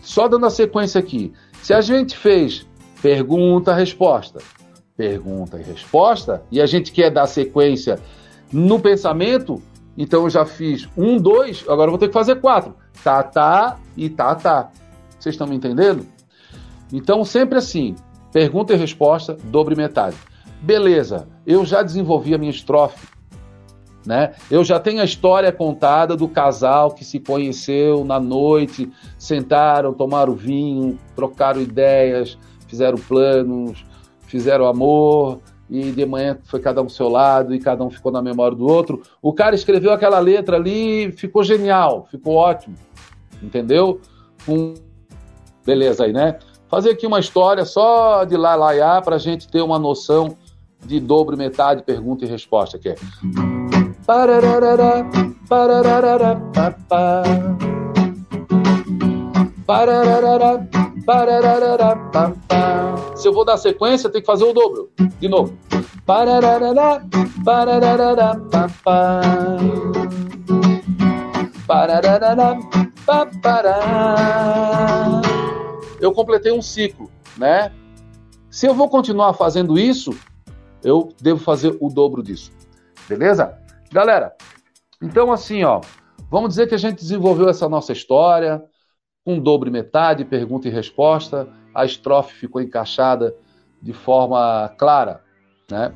[0.00, 1.34] Só dando a sequência aqui.
[1.62, 2.66] Se a gente fez
[3.02, 4.40] pergunta, resposta,
[4.96, 8.00] pergunta e resposta, e a gente quer dar sequência
[8.50, 9.62] no pensamento,
[9.94, 12.74] então eu já fiz um, dois, agora eu vou ter que fazer quatro.
[13.02, 14.70] Tá, tá e tá, tá.
[15.18, 16.06] Vocês estão me entendendo?
[16.90, 17.94] Então, sempre assim,
[18.32, 20.16] pergunta e resposta, dobre metade.
[20.64, 23.06] Beleza, eu já desenvolvi a minha estrofe.
[24.06, 24.32] Né?
[24.50, 30.34] Eu já tenho a história contada do casal que se conheceu na noite, sentaram, tomaram
[30.34, 33.84] vinho, trocaram ideias, fizeram planos,
[34.22, 38.22] fizeram amor, e de manhã foi cada um seu lado e cada um ficou na
[38.22, 39.02] memória do outro.
[39.20, 42.74] O cara escreveu aquela letra ali, ficou genial, ficou ótimo,
[43.42, 44.00] entendeu?
[44.48, 44.72] Um...
[45.64, 46.38] Beleza aí, né?
[46.68, 50.36] Fazer aqui uma história só de lá, lá, lá, para gente ter uma noção
[50.84, 52.94] de dobro, metade, pergunta e resposta, que é...
[63.16, 64.90] Se eu vou dar sequência, tem que fazer o dobro.
[65.18, 65.56] De novo.
[76.00, 77.72] Eu completei um ciclo, né?
[78.50, 80.14] Se eu vou continuar fazendo isso,
[80.84, 82.52] eu devo fazer o dobro disso.
[83.08, 83.58] Beleza?
[83.90, 84.34] Galera,
[85.02, 85.80] então assim, ó,
[86.30, 88.62] vamos dizer que a gente desenvolveu essa nossa história
[89.24, 93.34] com dobro e metade, pergunta e resposta, a estrofe ficou encaixada
[93.80, 95.22] de forma clara,
[95.70, 95.94] né?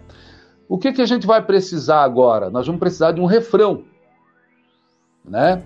[0.68, 2.50] O que, que a gente vai precisar agora?
[2.50, 3.84] Nós vamos precisar de um refrão,
[5.24, 5.62] né?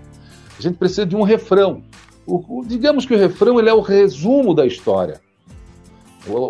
[0.57, 1.83] A gente precisa de um refrão.
[2.25, 5.21] O, o, digamos que o refrão ele é o resumo da história.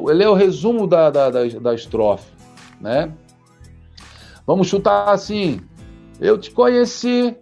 [0.10, 2.30] Ele é o resumo da, da, da, da estrofe,
[2.84, 3.12] né?
[4.46, 5.62] Vamos chutar assim:
[6.20, 7.36] eu te conheci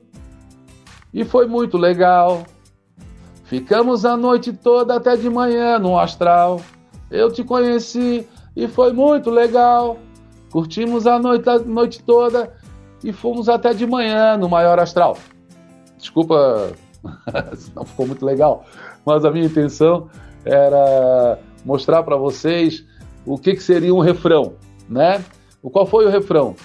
[1.13, 2.43] e foi muito legal.
[3.43, 6.61] Ficamos a noite toda até de manhã no astral.
[7.09, 8.25] Eu te conheci
[8.55, 9.97] e foi muito legal.
[10.49, 12.53] Curtimos a noite, a noite toda
[13.03, 15.17] e fomos até de manhã no maior astral.
[15.97, 16.71] Desculpa
[17.75, 18.63] não ficou muito legal,
[19.05, 20.07] mas a minha intenção
[20.45, 22.85] era mostrar para vocês
[23.25, 24.53] o que, que seria um refrão,
[24.91, 25.23] né?
[25.63, 26.55] O qual foi o refrão?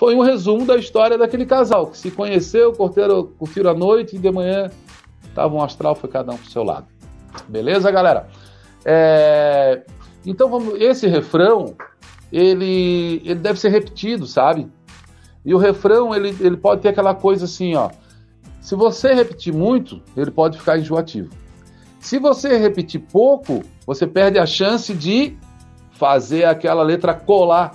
[0.00, 4.32] foi um resumo da história daquele casal que se conheceu, curtiram, a noite e de
[4.32, 4.70] manhã
[5.28, 6.86] estavam um astral, foi cada um pro seu lado.
[7.46, 8.26] Beleza, galera?
[8.82, 9.82] É...
[10.24, 11.74] Então vamos, esse refrão
[12.32, 14.68] ele, ele deve ser repetido, sabe?
[15.44, 17.90] E o refrão ele, ele pode ter aquela coisa assim, ó.
[18.58, 21.28] Se você repetir muito, ele pode ficar enjoativo.
[21.98, 25.36] Se você repetir pouco, você perde a chance de
[26.00, 27.72] fazer aquela letra colar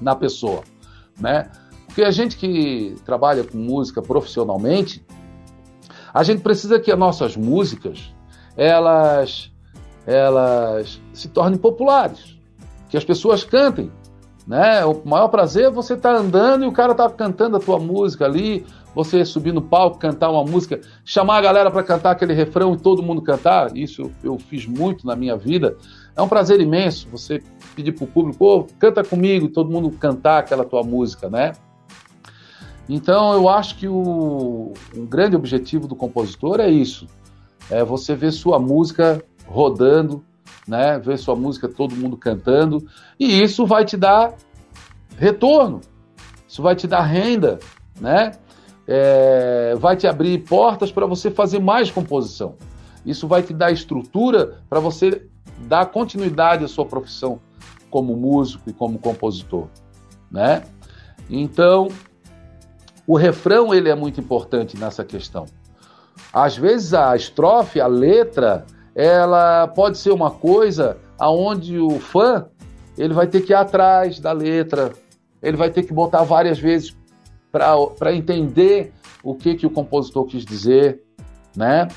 [0.00, 0.62] na pessoa
[1.20, 1.50] né?
[1.86, 5.04] Porque a gente que trabalha com música profissionalmente,
[6.12, 8.12] a gente precisa que as nossas músicas
[8.56, 9.52] elas
[10.06, 12.36] elas se tornem populares,
[12.88, 13.92] que as pessoas cantem,
[14.46, 14.84] né?
[14.84, 17.78] O maior prazer é você estar tá andando e o cara tá cantando a tua
[17.78, 18.64] música ali,
[18.94, 22.78] você subir no palco, cantar uma música, chamar a galera para cantar aquele refrão e
[22.78, 23.76] todo mundo cantar.
[23.76, 25.76] Isso eu fiz muito na minha vida.
[26.16, 27.42] É um prazer imenso você
[27.74, 31.52] pedir para o público, oh, canta comigo, todo mundo cantar aquela tua música, né?
[32.88, 37.06] Então eu acho que o, o grande objetivo do compositor é isso,
[37.70, 40.24] é você ver sua música rodando,
[40.66, 40.98] né?
[40.98, 42.84] Ver sua música todo mundo cantando
[43.18, 44.34] e isso vai te dar
[45.16, 45.80] retorno,
[46.48, 47.58] isso vai te dar renda,
[48.00, 48.32] né?
[48.88, 52.56] É, vai te abrir portas para você fazer mais composição.
[53.06, 55.28] Isso vai te dar estrutura para você
[55.66, 57.40] dar continuidade à sua profissão
[57.90, 59.68] como músico e como compositor,
[60.30, 60.64] né?
[61.28, 61.88] Então,
[63.06, 65.46] o refrão ele é muito importante nessa questão.
[66.32, 72.46] Às vezes a estrofe, a letra, ela pode ser uma coisa aonde o fã
[72.96, 74.92] ele vai ter que ir atrás da letra,
[75.42, 76.96] ele vai ter que botar várias vezes
[77.50, 78.92] para entender
[79.22, 81.02] o que, que o compositor quis dizer,
[81.56, 81.88] né?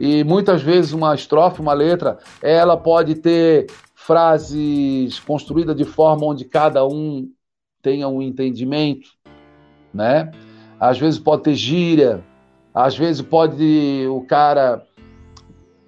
[0.00, 6.46] E muitas vezes uma estrofe, uma letra, ela pode ter frases construídas de forma onde
[6.46, 7.28] cada um
[7.82, 9.10] tenha um entendimento,
[9.92, 10.32] né?
[10.80, 12.24] Às vezes pode ter gíria,
[12.72, 14.82] às vezes pode o cara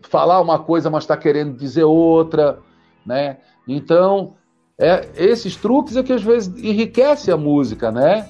[0.03, 2.59] falar uma coisa, mas está querendo dizer outra,
[3.07, 3.39] né?
[3.67, 4.35] Então,
[4.79, 8.29] é, esses truques é que às vezes enriquece a música, né?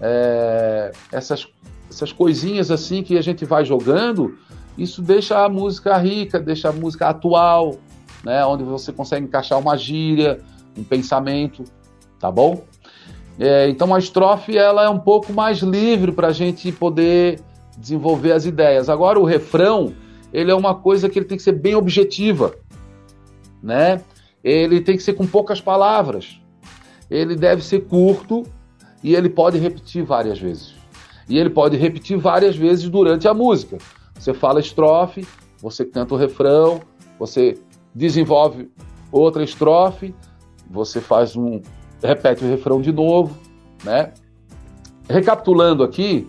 [0.00, 1.48] É, essas,
[1.90, 4.38] essas coisinhas assim que a gente vai jogando,
[4.76, 7.76] isso deixa a música rica, deixa a música atual,
[8.24, 8.44] né?
[8.44, 10.40] Onde você consegue encaixar uma gíria,
[10.76, 11.64] um pensamento,
[12.18, 12.62] tá bom?
[13.38, 17.40] É, então a estrofe ela é um pouco mais livre para a gente poder
[17.76, 18.88] desenvolver as ideias.
[18.88, 19.94] Agora o refrão
[20.32, 22.54] ele é uma coisa que ele tem que ser bem objetiva,
[23.62, 24.02] né?
[24.42, 26.40] Ele tem que ser com poucas palavras.
[27.10, 28.44] Ele deve ser curto
[29.02, 30.74] e ele pode repetir várias vezes.
[31.28, 33.78] E ele pode repetir várias vezes durante a música.
[34.18, 35.26] Você fala estrofe,
[35.60, 36.80] você canta o refrão,
[37.18, 37.58] você
[37.94, 38.70] desenvolve
[39.10, 40.14] outra estrofe,
[40.70, 41.60] você faz um
[42.02, 43.36] repete o refrão de novo,
[43.84, 44.12] né?
[45.08, 46.26] Recapitulando aqui,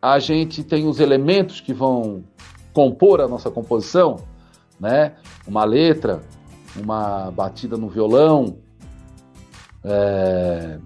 [0.00, 2.24] a gente tem os elementos que vão
[2.72, 4.16] compor a nossa composição,
[4.78, 5.14] né?
[5.46, 6.20] Uma letra,
[6.76, 8.56] uma batida no violão,
[9.84, 10.78] é,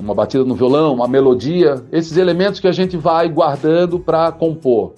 [0.00, 4.94] uma batida no violão, uma melodia, esses elementos que a gente vai guardando para compor.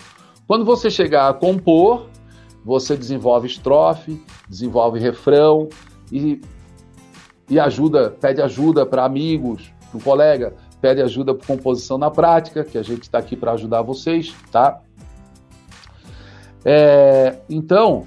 [0.46, 2.06] Quando você chegar a compor,
[2.64, 5.68] você desenvolve estrofe, desenvolve refrão
[6.10, 6.40] e,
[7.50, 12.64] e ajuda, pede ajuda para amigos, para um colega, pede ajuda para composição na prática,
[12.64, 14.80] que a gente está aqui para ajudar vocês, tá?
[16.64, 18.06] É, então,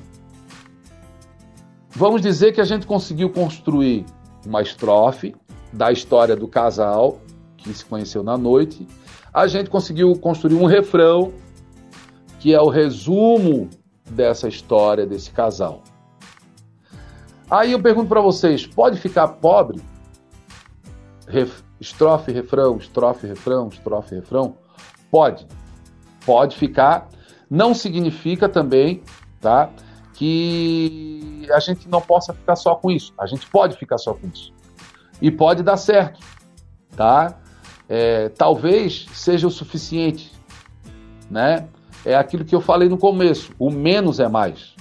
[1.90, 4.06] vamos dizer que a gente conseguiu construir
[4.46, 5.36] uma estrofe
[5.74, 7.20] da história do casal
[7.58, 8.88] que se conheceu na noite.
[9.34, 11.34] A gente conseguiu construir um refrão
[12.40, 13.70] que é o resumo
[14.10, 15.84] dessa história desse casal.
[17.50, 19.82] Aí eu pergunto para vocês: pode ficar pobre?
[21.28, 24.56] Ref, estrofe, refrão, estrofe, refrão, estrofe, refrão?
[25.12, 25.48] Pode.
[26.26, 27.10] Pode ficar
[27.50, 29.02] não significa também,
[29.42, 29.70] tá?
[30.14, 33.14] Que a gente não possa ficar só com isso.
[33.18, 34.54] A gente pode ficar só com isso.
[35.22, 36.20] E pode dar certo,
[36.96, 37.40] tá?
[37.88, 40.32] É, talvez seja o suficiente,
[41.30, 41.68] né?
[42.06, 43.52] É aquilo que eu falei no começo.
[43.60, 44.76] O menos é mais.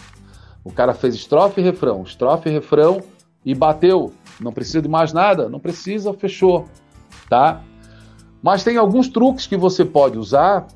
[0.64, 3.00] O cara fez estrofe e refrão, estrofe e refrão
[3.44, 4.12] e bateu.
[4.40, 5.48] Não precisa de mais nada?
[5.48, 6.66] Não precisa, fechou,
[7.28, 7.62] tá?
[8.42, 10.66] Mas tem alguns truques que você pode usar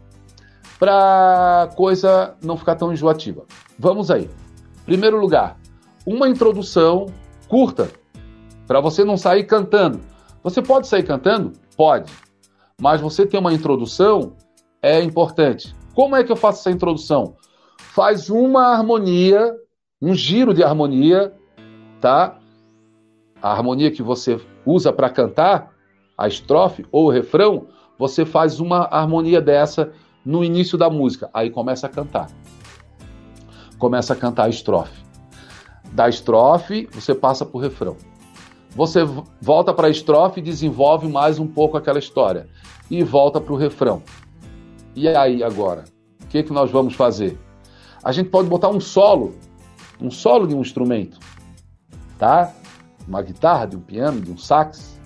[0.79, 3.45] para coisa não ficar tão enjoativa.
[3.79, 4.29] Vamos aí.
[4.85, 5.57] Primeiro lugar,
[6.05, 7.07] uma introdução
[7.49, 7.89] curta
[8.67, 10.01] para você não sair cantando.
[10.43, 11.53] Você pode sair cantando?
[11.77, 12.11] Pode.
[12.81, 14.33] Mas você ter uma introdução
[14.83, 15.75] é importante.
[15.95, 17.37] Como é que eu faço essa introdução?
[17.77, 19.55] Faz uma harmonia,
[20.01, 21.35] um giro de harmonia,
[22.01, 22.39] tá?
[23.43, 25.73] A harmonia que você usa para cantar,
[26.17, 27.67] a estrofe ou o refrão,
[27.99, 29.93] você faz uma harmonia dessa
[30.25, 31.29] no início da música.
[31.35, 32.29] Aí começa a cantar.
[33.79, 35.03] Começa a cantar a estrofe.
[35.93, 37.97] Da estrofe, você passa para o refrão.
[38.71, 39.01] Você
[39.41, 42.49] volta para a estrofe e desenvolve mais um pouco aquela história.
[42.91, 44.03] E volta para o refrão.
[44.95, 45.85] E aí, agora?
[46.23, 47.39] O que, que nós vamos fazer?
[48.05, 49.35] A gente pode botar um solo,
[50.01, 51.19] um solo de um instrumento,
[52.19, 52.53] tá?
[53.07, 54.99] Uma guitarra, de um piano, de um sax,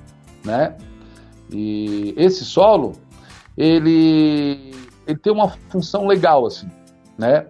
[0.44, 0.76] né?
[1.50, 2.92] E esse solo,
[3.56, 4.74] ele
[5.06, 6.68] ele tem uma função legal assim,
[7.16, 7.46] né?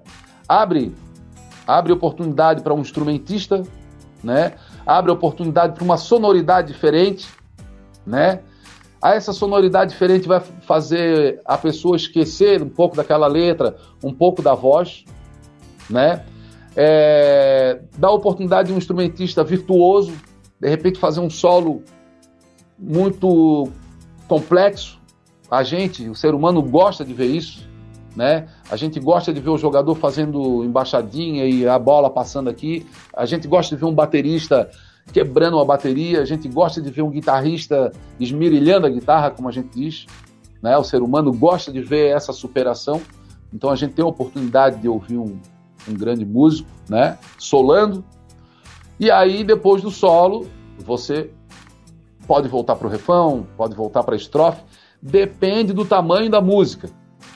[0.48, 0.94] Abre
[1.66, 3.62] abre oportunidade para um instrumentista,
[4.22, 4.54] né?
[4.86, 7.28] Abre oportunidade para uma sonoridade diferente,
[8.06, 8.40] né?
[9.00, 14.42] A essa sonoridade diferente vai fazer a pessoa esquecer um pouco daquela letra, um pouco
[14.42, 15.04] da voz,
[15.88, 16.24] né?
[16.74, 20.12] É, dá oportunidade de um instrumentista virtuoso,
[20.60, 21.82] de repente fazer um solo
[22.78, 23.68] muito
[24.28, 24.98] complexo,
[25.50, 27.66] a gente, o ser humano, gosta de ver isso,
[28.16, 28.48] né?
[28.70, 32.86] A gente gosta de ver o jogador fazendo embaixadinha e a bola passando aqui.
[33.14, 34.70] A gente gosta de ver um baterista
[35.12, 36.20] quebrando uma bateria.
[36.20, 40.06] A gente gosta de ver um guitarrista esmirilhando a guitarra, como a gente diz.
[40.62, 40.76] Né?
[40.76, 43.00] O ser humano gosta de ver essa superação.
[43.52, 45.38] Então a gente tem a oportunidade de ouvir um,
[45.88, 47.16] um grande músico, né?
[47.38, 48.04] Solando.
[48.98, 50.48] E aí, depois do solo,
[50.78, 51.30] você
[52.26, 54.62] pode voltar para o refrão, pode voltar para a estrofe
[55.06, 56.90] depende do tamanho da música.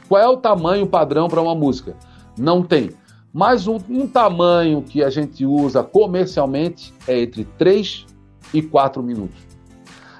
[0.08, 1.96] Qual é o tamanho padrão para uma música?
[2.36, 2.90] Não tem.
[3.32, 8.06] Mas um, um, tamanho que a gente usa comercialmente é entre 3
[8.52, 9.38] e 4 minutos.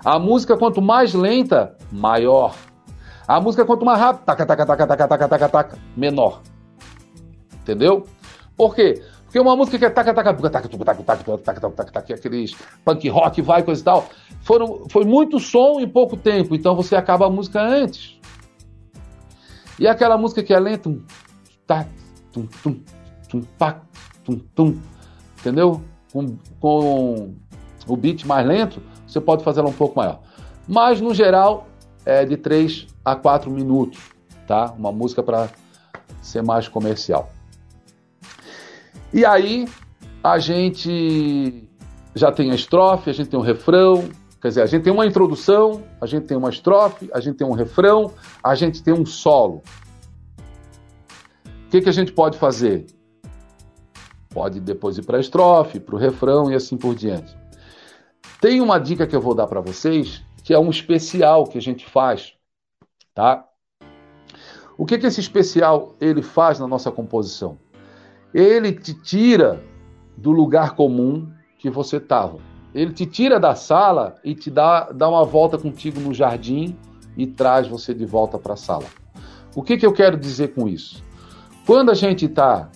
[0.05, 2.55] A música, quanto mais lenta, maior.
[3.27, 6.41] A música, quanto mais rápida, taca, taca, taca, taca, taca, taca, taca, menor.
[7.63, 8.07] Entendeu?
[8.57, 9.03] Por quê?
[9.25, 12.15] Porque uma música que é taca, taca, taca, taca, taca, taca, taca, taca, taca, taca,
[12.15, 14.09] aqueles punk rock, vai, coisa e tal,
[14.43, 18.19] foram, foi muito som em pouco tempo, então você acaba a música antes.
[19.79, 21.03] E aquela música que é lenta, um,
[21.65, 21.87] tá,
[22.33, 22.81] tum, tum,
[23.31, 23.81] tum, pá,
[24.25, 24.79] tum, tum,
[25.39, 25.81] entendeu?
[26.13, 27.35] Com, com
[27.87, 30.21] o beat mais lento, você pode fazer ela um pouco maior.
[30.69, 31.69] Mas, no geral,
[32.05, 34.01] é de 3 a 4 minutos,
[34.47, 34.75] tá?
[34.77, 35.49] Uma música para
[36.21, 37.33] ser mais comercial.
[39.13, 39.67] E aí
[40.23, 41.69] a gente
[42.15, 44.09] já tem a estrofe, a gente tem um refrão,
[44.41, 47.47] quer dizer, a gente tem uma introdução, a gente tem uma estrofe, a gente tem
[47.47, 48.13] um refrão,
[48.43, 49.63] a gente tem um solo.
[51.47, 52.87] O que, que a gente pode fazer?
[54.31, 57.37] Pode depois ir para a estrofe, para o refrão e assim por diante.
[58.41, 61.61] Tem uma dica que eu vou dar para vocês, que é um especial que a
[61.61, 62.35] gente faz,
[63.15, 63.45] tá?
[64.79, 67.59] O que, que esse especial ele faz na nossa composição?
[68.33, 69.63] Ele te tira
[70.17, 72.39] do lugar comum que você estava.
[72.75, 76.77] Ele te tira da sala e te dá, dá uma volta contigo no jardim
[77.17, 78.87] e traz você de volta para a sala.
[79.55, 81.03] O que, que eu quero dizer com isso?
[81.67, 82.71] Quando a gente está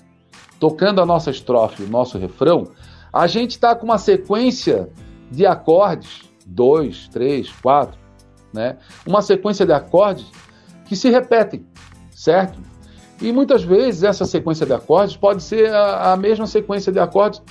[0.59, 2.69] tocando a nossa estrofe, o nosso refrão,
[3.13, 4.89] a gente está com uma sequência
[5.31, 7.99] de acordes, dois, três, quatro,
[8.53, 8.77] né?
[9.07, 10.27] Uma sequência de acordes
[10.85, 11.67] que se repetem,
[12.11, 12.59] certo?
[13.21, 17.43] E muitas vezes essa sequência de acordes pode ser a, a mesma sequência de acordes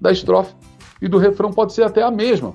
[0.00, 0.54] da estrofe
[1.00, 2.54] e do refrão pode ser até a mesma.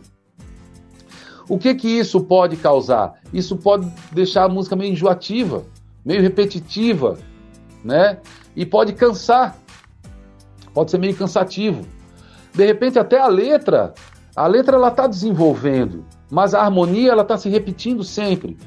[1.48, 3.16] O que que isso pode causar?
[3.34, 5.64] Isso pode deixar a música meio enjoativa,
[6.06, 7.18] meio repetitiva,
[7.84, 8.20] né?
[8.56, 9.58] E pode cansar.
[10.80, 11.86] Pode ser meio cansativo.
[12.54, 13.94] De repente até a letra,
[14.34, 18.58] a letra ela está desenvolvendo, mas a harmonia ela está se repetindo sempre,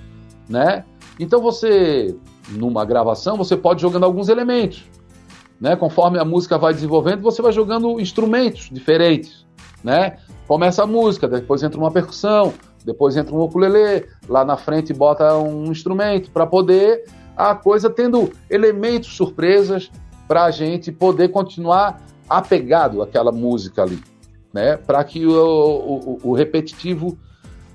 [0.47, 0.85] né?
[1.19, 2.15] Então você
[2.51, 4.85] numa gravação, você pode jogando alguns elementos.
[5.59, 5.75] Né?
[5.75, 9.47] Conforme a música vai desenvolvendo, você vai jogando instrumentos diferentes.
[9.83, 10.19] Né?
[10.47, 12.53] Começa a música, depois entra uma percussão,
[12.85, 17.05] depois entra um ukulele, lá na frente bota um instrumento para poder
[17.35, 19.91] a coisa tendo elementos surpresas
[20.27, 24.03] para a gente poder continuar apegado àquela música ali,
[24.53, 24.77] né?
[24.77, 27.19] Para que o, o, o repetitivo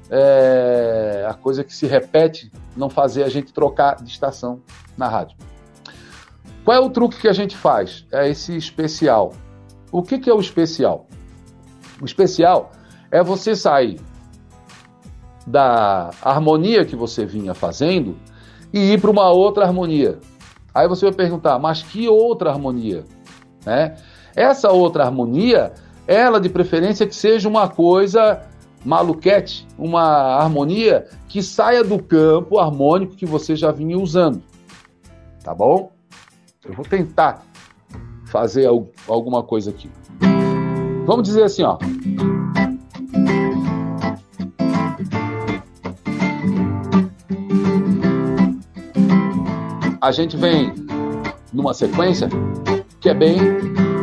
[0.10, 4.62] é, a coisa que se repete não fazer a gente trocar de estação
[4.98, 5.38] na rádio.
[6.64, 8.06] Qual é o truque que a gente faz?
[8.12, 9.34] É esse especial.
[9.91, 11.08] O que, que é o especial?
[12.02, 12.72] O especial
[13.10, 14.00] é você sair
[15.45, 18.18] da harmonia que você vinha fazendo
[18.74, 20.20] e ir para uma outra harmonia.
[20.78, 23.03] Aí você vai perguntar, mas que outra harmonia?
[23.65, 23.95] Né?
[24.36, 25.73] Essa outra harmonia,
[26.05, 28.43] ela de preferência que seja uma coisa
[28.86, 34.43] maluquete, uma harmonia que saia do campo harmônico que você já vinha usando.
[35.43, 35.91] Tá bom?
[36.63, 37.43] Eu vou tentar
[38.25, 38.69] fazer
[39.07, 39.89] alguma coisa aqui.
[41.07, 41.80] Vamos dizer assim, ó.
[50.02, 50.74] A gente vem
[51.52, 52.30] numa sequência
[53.00, 53.38] que é bem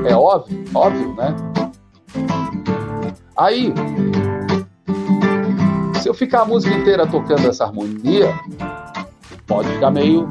[0.06, 1.34] é óbvio, óbvio, né?
[3.36, 3.72] Aí
[6.00, 8.38] se eu ficar a música inteira tocando essa harmonia,
[9.46, 10.28] pode ficar meio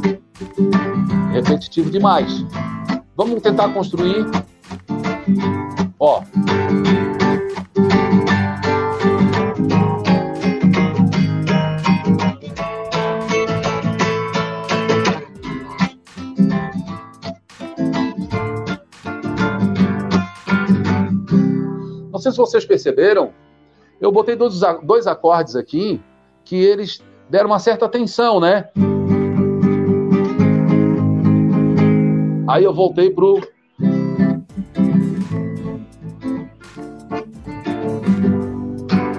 [1.32, 2.46] repetitivo demais.
[3.16, 4.26] Vamos tentar construir.
[6.00, 6.22] Ó.
[22.24, 23.32] sei se vocês perceberam,
[24.00, 26.02] eu botei dois, dois acordes aqui
[26.44, 28.70] que eles deram uma certa tensão, né?
[32.48, 33.42] Aí eu voltei pro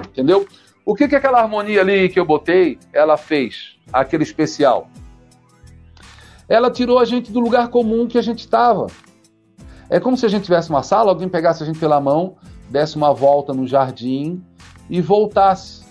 [0.09, 0.47] Entendeu?
[0.85, 3.75] O que que aquela harmonia ali que eu botei, ela fez?
[3.91, 4.87] Aquele especial.
[6.47, 8.87] Ela tirou a gente do lugar comum que a gente estava.
[9.89, 12.35] É como se a gente tivesse uma sala, alguém pegasse a gente pela mão,
[12.69, 14.43] desse uma volta no jardim
[14.89, 15.83] e voltasse,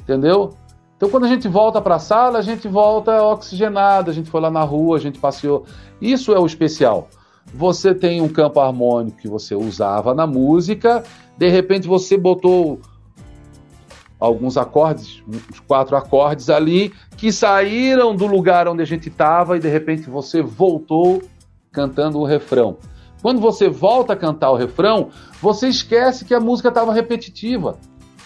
[0.00, 0.50] entendeu?
[0.96, 4.40] Então, quando a gente volta para a sala, a gente volta oxigenado, a gente foi
[4.40, 5.64] lá na rua, a gente passeou.
[6.00, 7.08] Isso é o especial.
[7.52, 11.04] Você tem um campo harmônico que você usava na música,
[11.36, 12.80] de repente você botou
[14.18, 19.60] alguns acordes, uns quatro acordes ali, que saíram do lugar onde a gente estava e
[19.60, 21.22] de repente você voltou
[21.70, 22.78] cantando o refrão.
[23.24, 25.08] Quando você volta a cantar o refrão,
[25.40, 27.76] você esquece que a música estava repetitiva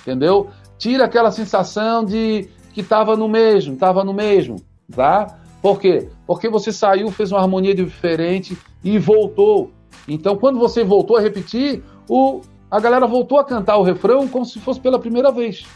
[0.08, 0.48] entendeu?
[0.78, 4.56] Tira aquela sensação de que estava no mesmo, estava no mesmo,
[4.94, 5.38] tá?
[5.60, 6.08] Por quê?
[6.26, 9.72] Porque você saiu, fez uma harmonia diferente e voltou.
[10.06, 12.40] Então, quando você voltou a repetir, o,
[12.70, 15.66] a galera voltou a cantar o refrão como se fosse pela primeira vez.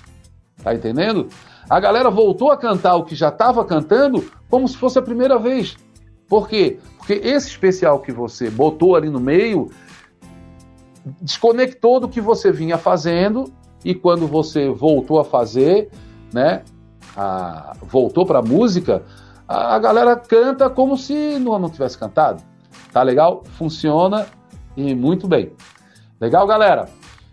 [0.63, 1.29] Tá entendendo?
[1.69, 5.39] A galera voltou a cantar o que já estava cantando como se fosse a primeira
[5.39, 5.77] vez.
[6.33, 6.79] Por quê?
[6.97, 9.71] Porque esse especial que você botou ali no meio
[11.21, 13.53] desconectou do que você vinha fazendo
[13.85, 15.91] e quando você voltou a fazer,
[16.33, 16.63] né,
[17.15, 19.03] a, voltou para a música,
[19.47, 22.43] a galera canta como se não, não tivesse cantado.
[22.91, 23.43] Tá legal?
[23.59, 24.27] Funciona
[24.75, 25.53] e muito bem.
[26.19, 26.89] Legal, galera?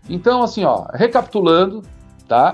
[0.09, 1.83] Então, assim, ó, recapitulando,
[2.27, 2.53] tá?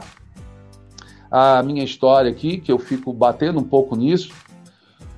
[1.31, 4.31] A minha história aqui, que eu fico batendo um pouco nisso,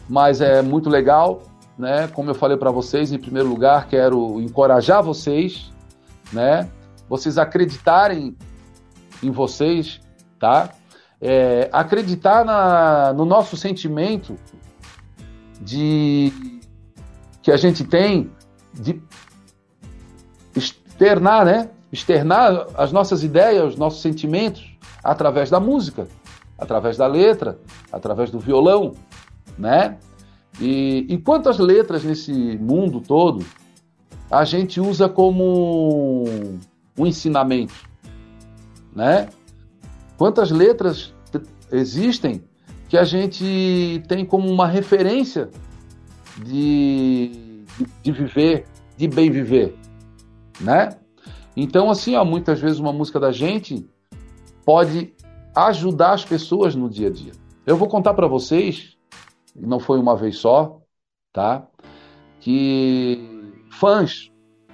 [0.08, 1.42] mas é muito legal,
[1.78, 2.08] né?
[2.08, 5.72] Como eu falei para vocês, em primeiro lugar, quero encorajar vocês,
[6.32, 6.70] né?
[7.08, 8.36] Vocês acreditarem
[9.22, 10.00] em vocês,
[10.40, 10.70] tá?
[11.20, 14.36] É, acreditar na, no nosso sentimento
[15.60, 16.32] de
[17.42, 18.32] que a gente tem
[18.74, 19.02] de
[20.56, 21.70] externar, né?
[21.92, 26.08] Externar as nossas ideias, os nossos sentimentos através da música,
[26.58, 27.58] através da letra,
[27.92, 28.94] através do violão,
[29.58, 29.98] né?
[30.60, 33.46] E, e quantas letras nesse mundo todo
[34.30, 36.26] a gente usa como
[36.98, 37.76] um ensinamento,
[38.94, 39.30] né?
[40.18, 41.14] Quantas letras
[41.72, 42.44] existem
[42.90, 45.50] que a gente tem como uma referência
[46.44, 47.64] de,
[48.02, 48.66] de viver,
[48.98, 49.76] de bem viver,
[50.60, 50.90] né?
[51.56, 53.88] Então, assim, ó, muitas vezes uma música da gente
[54.66, 55.14] pode
[55.56, 57.32] ajudar as pessoas no dia a dia.
[57.66, 58.97] Eu vou contar para vocês,
[59.58, 60.82] não foi uma vez só,
[61.34, 61.68] tá?
[62.40, 64.32] Que fãs,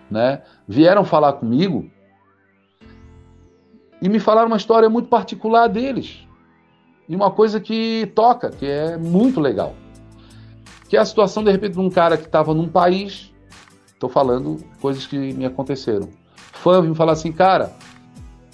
[0.09, 1.89] né, vieram falar comigo
[4.01, 6.27] e me falaram uma história muito particular deles.
[7.07, 9.73] E uma coisa que toca, que é muito legal.
[10.89, 13.33] Que é a situação, de repente, de um cara que estava num país.
[13.87, 16.09] Estou falando coisas que me aconteceram.
[16.35, 17.73] Fã me falar assim, cara,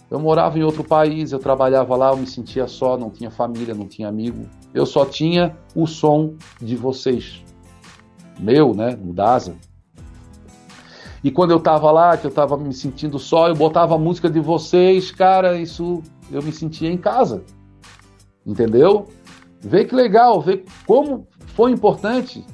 [0.09, 3.73] eu morava em outro país, eu trabalhava lá, eu me sentia só, não tinha família,
[3.73, 4.47] não tinha amigo.
[4.73, 7.43] Eu só tinha o som de vocês.
[8.39, 8.95] Meu, né?
[8.95, 9.55] No DASA.
[11.23, 14.29] E quando eu tava lá, que eu tava me sentindo só, eu botava a música
[14.29, 16.01] de vocês, cara, isso
[16.31, 17.43] eu me sentia em casa.
[18.45, 19.07] Entendeu?
[19.59, 22.45] Vê que legal, vê como foi importante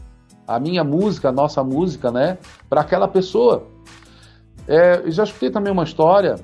[0.47, 2.37] a minha música, a nossa música, né,
[2.67, 3.67] para aquela pessoa.
[4.67, 6.35] É, eu já escutei também uma história,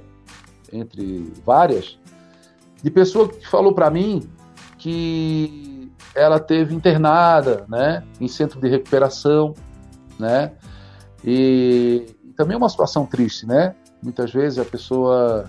[0.72, 1.98] entre várias,
[2.84, 4.22] de pessoa que falou para mim
[4.82, 9.54] que ela teve internada, né, em centro de recuperação,
[10.18, 10.52] né,
[11.24, 13.76] e, também é uma situação triste, né?
[14.02, 15.46] Muitas vezes a pessoa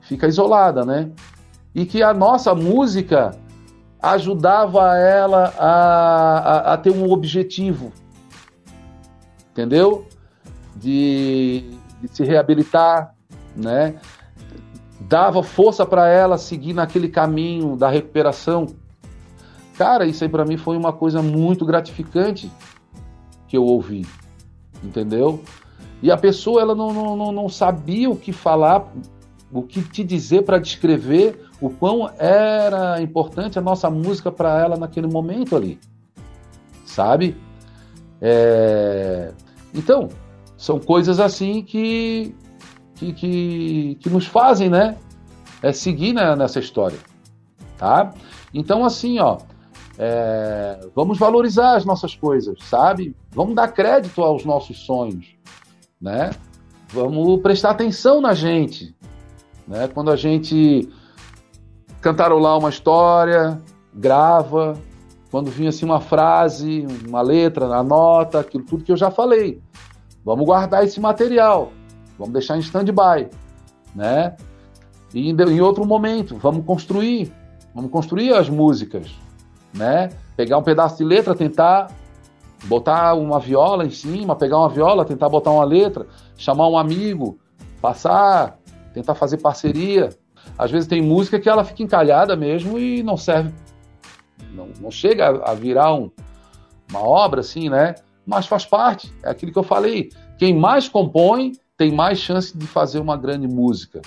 [0.00, 1.10] fica isolada, né?
[1.74, 3.36] E que a nossa música
[4.00, 7.92] ajudava ela a, a, a ter um objetivo,
[9.50, 10.06] entendeu?
[10.74, 13.14] De, de se reabilitar,
[13.54, 13.96] né?
[15.08, 18.66] Dava força para ela seguir naquele caminho da recuperação.
[19.76, 22.50] Cara, isso aí para mim foi uma coisa muito gratificante
[23.46, 24.06] que eu ouvi
[24.82, 25.40] entendeu?
[26.02, 28.86] E a pessoa ela não, não, não sabia o que falar,
[29.52, 34.76] o que te dizer para descrever o quão era importante a nossa música para ela
[34.76, 35.78] naquele momento ali,
[36.84, 37.36] sabe?
[38.20, 39.32] É...
[39.74, 40.08] Então,
[40.56, 42.34] são coisas assim que,
[42.96, 44.96] que, que, que nos fazem, né?
[45.62, 46.98] É seguir né, nessa história,
[47.78, 48.12] tá?
[48.52, 49.38] Então, assim, ó,
[49.98, 53.14] é, vamos valorizar as nossas coisas, sabe?
[53.30, 55.26] Vamos dar crédito aos nossos sonhos,
[56.00, 56.30] né?
[56.88, 58.94] Vamos prestar atenção na gente,
[59.66, 59.88] né?
[59.88, 60.88] Quando a gente
[62.00, 63.60] cantarolar uma história,
[63.92, 64.78] grava,
[65.30, 69.60] quando vinha assim uma frase, uma letra, anota, aquilo tudo que eu já falei.
[70.24, 71.72] Vamos guardar esse material,
[72.18, 73.28] vamos deixar em stand-by,
[73.94, 74.36] né?
[75.14, 77.32] E em outro momento, vamos construir,
[77.74, 79.10] vamos construir as músicas,
[79.72, 80.10] né?
[80.36, 81.88] Pegar um pedaço de letra, tentar
[82.64, 86.06] botar uma viola em cima, pegar uma viola, tentar botar uma letra,
[86.36, 87.38] chamar um amigo,
[87.80, 88.58] passar,
[88.92, 90.10] tentar fazer parceria.
[90.58, 93.52] Às vezes tem música que ela fica encalhada mesmo e não serve,
[94.52, 96.10] não, não chega a, virar um,
[96.90, 97.94] uma obra assim, né?
[98.26, 100.10] Mas faz parte, é aquilo que eu falei.
[100.38, 104.02] Quem mais compõe tem mais chance de fazer uma grande música,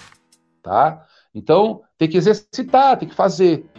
[0.62, 1.06] tá?
[1.34, 3.70] Então tem que exercitar, tem que fazer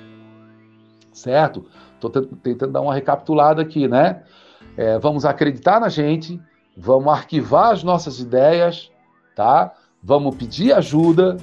[1.13, 1.67] certo?
[1.95, 4.23] Estou tentando dar uma recapitulada aqui, né?
[4.77, 6.41] É, vamos acreditar na gente,
[6.77, 8.91] vamos arquivar as nossas ideias,
[9.37, 9.73] tá?
[10.03, 11.37] Vamos pedir ajuda,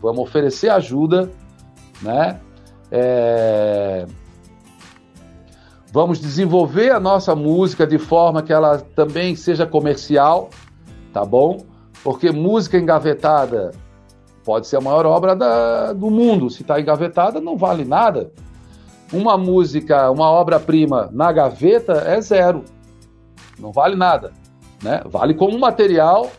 [0.00, 1.30] vamos oferecer ajuda,
[2.00, 2.40] né?
[2.90, 4.06] É...
[5.92, 10.50] Vamos desenvolver a nossa música de forma que ela também seja comercial,
[11.12, 11.64] tá bom?
[12.06, 13.72] Porque música engavetada
[14.44, 16.48] pode ser a maior obra da, do mundo.
[16.48, 18.30] Se está engavetada, não vale nada.
[19.12, 22.64] Uma música, uma obra-prima na gaveta é zero.
[23.58, 24.32] Não vale nada.
[24.80, 25.02] Né?
[25.06, 26.30] Vale como material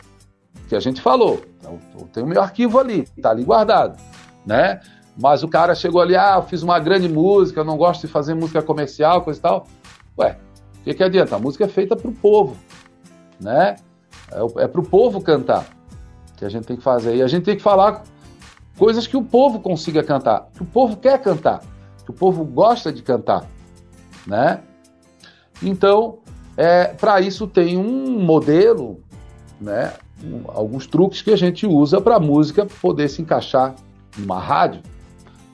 [0.70, 1.42] que a gente falou.
[1.62, 4.00] Eu tenho o meu arquivo ali, está ali guardado.
[4.46, 4.80] Né?
[5.22, 8.08] Mas o cara chegou ali, ah, eu fiz uma grande música, eu não gosto de
[8.08, 9.68] fazer música comercial, coisa e tal.
[10.18, 10.38] Ué,
[10.80, 11.36] o que, que adianta?
[11.36, 12.56] A música é feita para o povo,
[13.38, 13.76] né?
[14.32, 15.66] É, é para o povo cantar
[16.38, 17.16] que a gente tem que fazer.
[17.16, 18.04] E a gente tem que falar
[18.78, 21.62] coisas que o povo consiga cantar, que o povo quer cantar,
[22.06, 23.46] que o povo gosta de cantar,
[24.26, 24.62] né?
[25.62, 26.20] Então,
[26.56, 29.02] é, para isso tem um modelo,
[29.60, 29.94] né?
[30.24, 33.76] Um, alguns truques que a gente usa para a música poder se encaixar
[34.18, 34.82] numa rádio.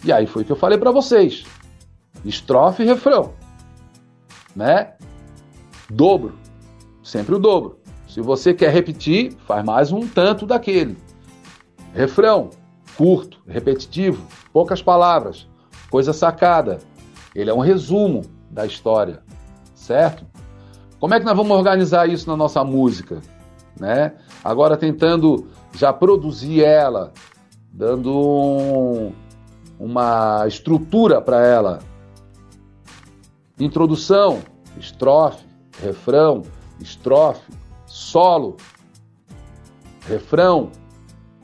[0.04, 1.46] E aí foi o que eu falei para vocês:
[2.26, 3.34] estrofe e refrão,
[4.54, 4.94] né?
[5.90, 6.34] Dobro,
[7.02, 7.83] sempre o dobro.
[8.14, 10.96] Se você quer repetir, faz mais um tanto daquele.
[11.96, 12.52] Refrão,
[12.96, 15.48] curto, repetitivo, poucas palavras,
[15.90, 16.78] coisa sacada.
[17.34, 19.24] Ele é um resumo da história,
[19.74, 20.28] certo?
[21.00, 23.20] Como é que nós vamos organizar isso na nossa música,
[23.80, 24.14] né?
[24.44, 27.12] Agora tentando já produzir ela,
[27.72, 29.12] dando um,
[29.80, 31.80] uma estrutura para ela.
[33.60, 34.44] Introdução,
[34.78, 35.44] estrofe,
[35.82, 36.44] refrão,
[36.80, 37.63] estrofe,
[37.94, 38.58] solo,
[40.08, 40.72] refrão,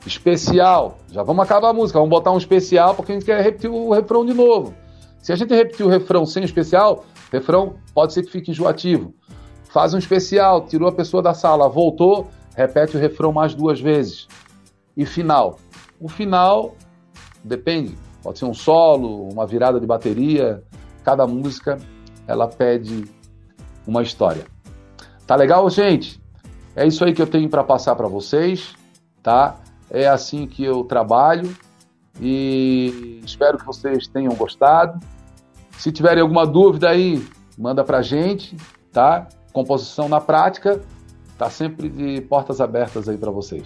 [0.04, 0.98] especial.
[1.08, 3.92] Já vamos acabar a música, vamos botar um especial porque a gente quer repetir o
[3.92, 4.74] refrão de novo.
[5.20, 9.14] Se a gente repetir o refrão sem o especial, refrão pode ser que fique enjoativo.
[9.72, 14.26] Faz um especial, tirou a pessoa da sala, voltou, repete o refrão mais duas vezes.
[14.96, 15.56] E final.
[16.00, 16.74] O final
[17.44, 20.64] depende, pode ser um solo, uma virada de bateria.
[21.04, 21.78] Cada música
[22.26, 23.04] ela pede
[23.86, 24.44] uma história.
[25.28, 26.20] Tá legal, gente?
[26.74, 28.74] É isso aí que eu tenho para passar para vocês,
[29.22, 29.56] tá?
[29.90, 31.54] É assim que eu trabalho
[32.20, 35.00] e espero que vocês tenham gostado.
[35.78, 37.24] Se tiverem alguma dúvida aí,
[37.58, 38.56] manda para gente,
[38.92, 39.26] tá?
[39.52, 40.80] Composição na prática,
[41.36, 43.64] tá sempre de portas abertas aí para vocês.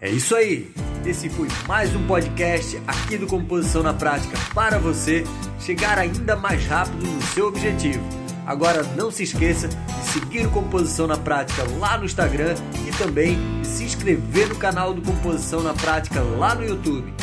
[0.00, 0.72] É isso aí.
[1.04, 5.24] Esse foi mais um podcast aqui do Composição na Prática para você
[5.58, 8.19] chegar ainda mais rápido no seu objetivo.
[8.50, 13.38] Agora não se esqueça de seguir o Composição na Prática lá no Instagram e também
[13.60, 17.14] de se inscrever no canal do Composição na Prática lá no YouTube.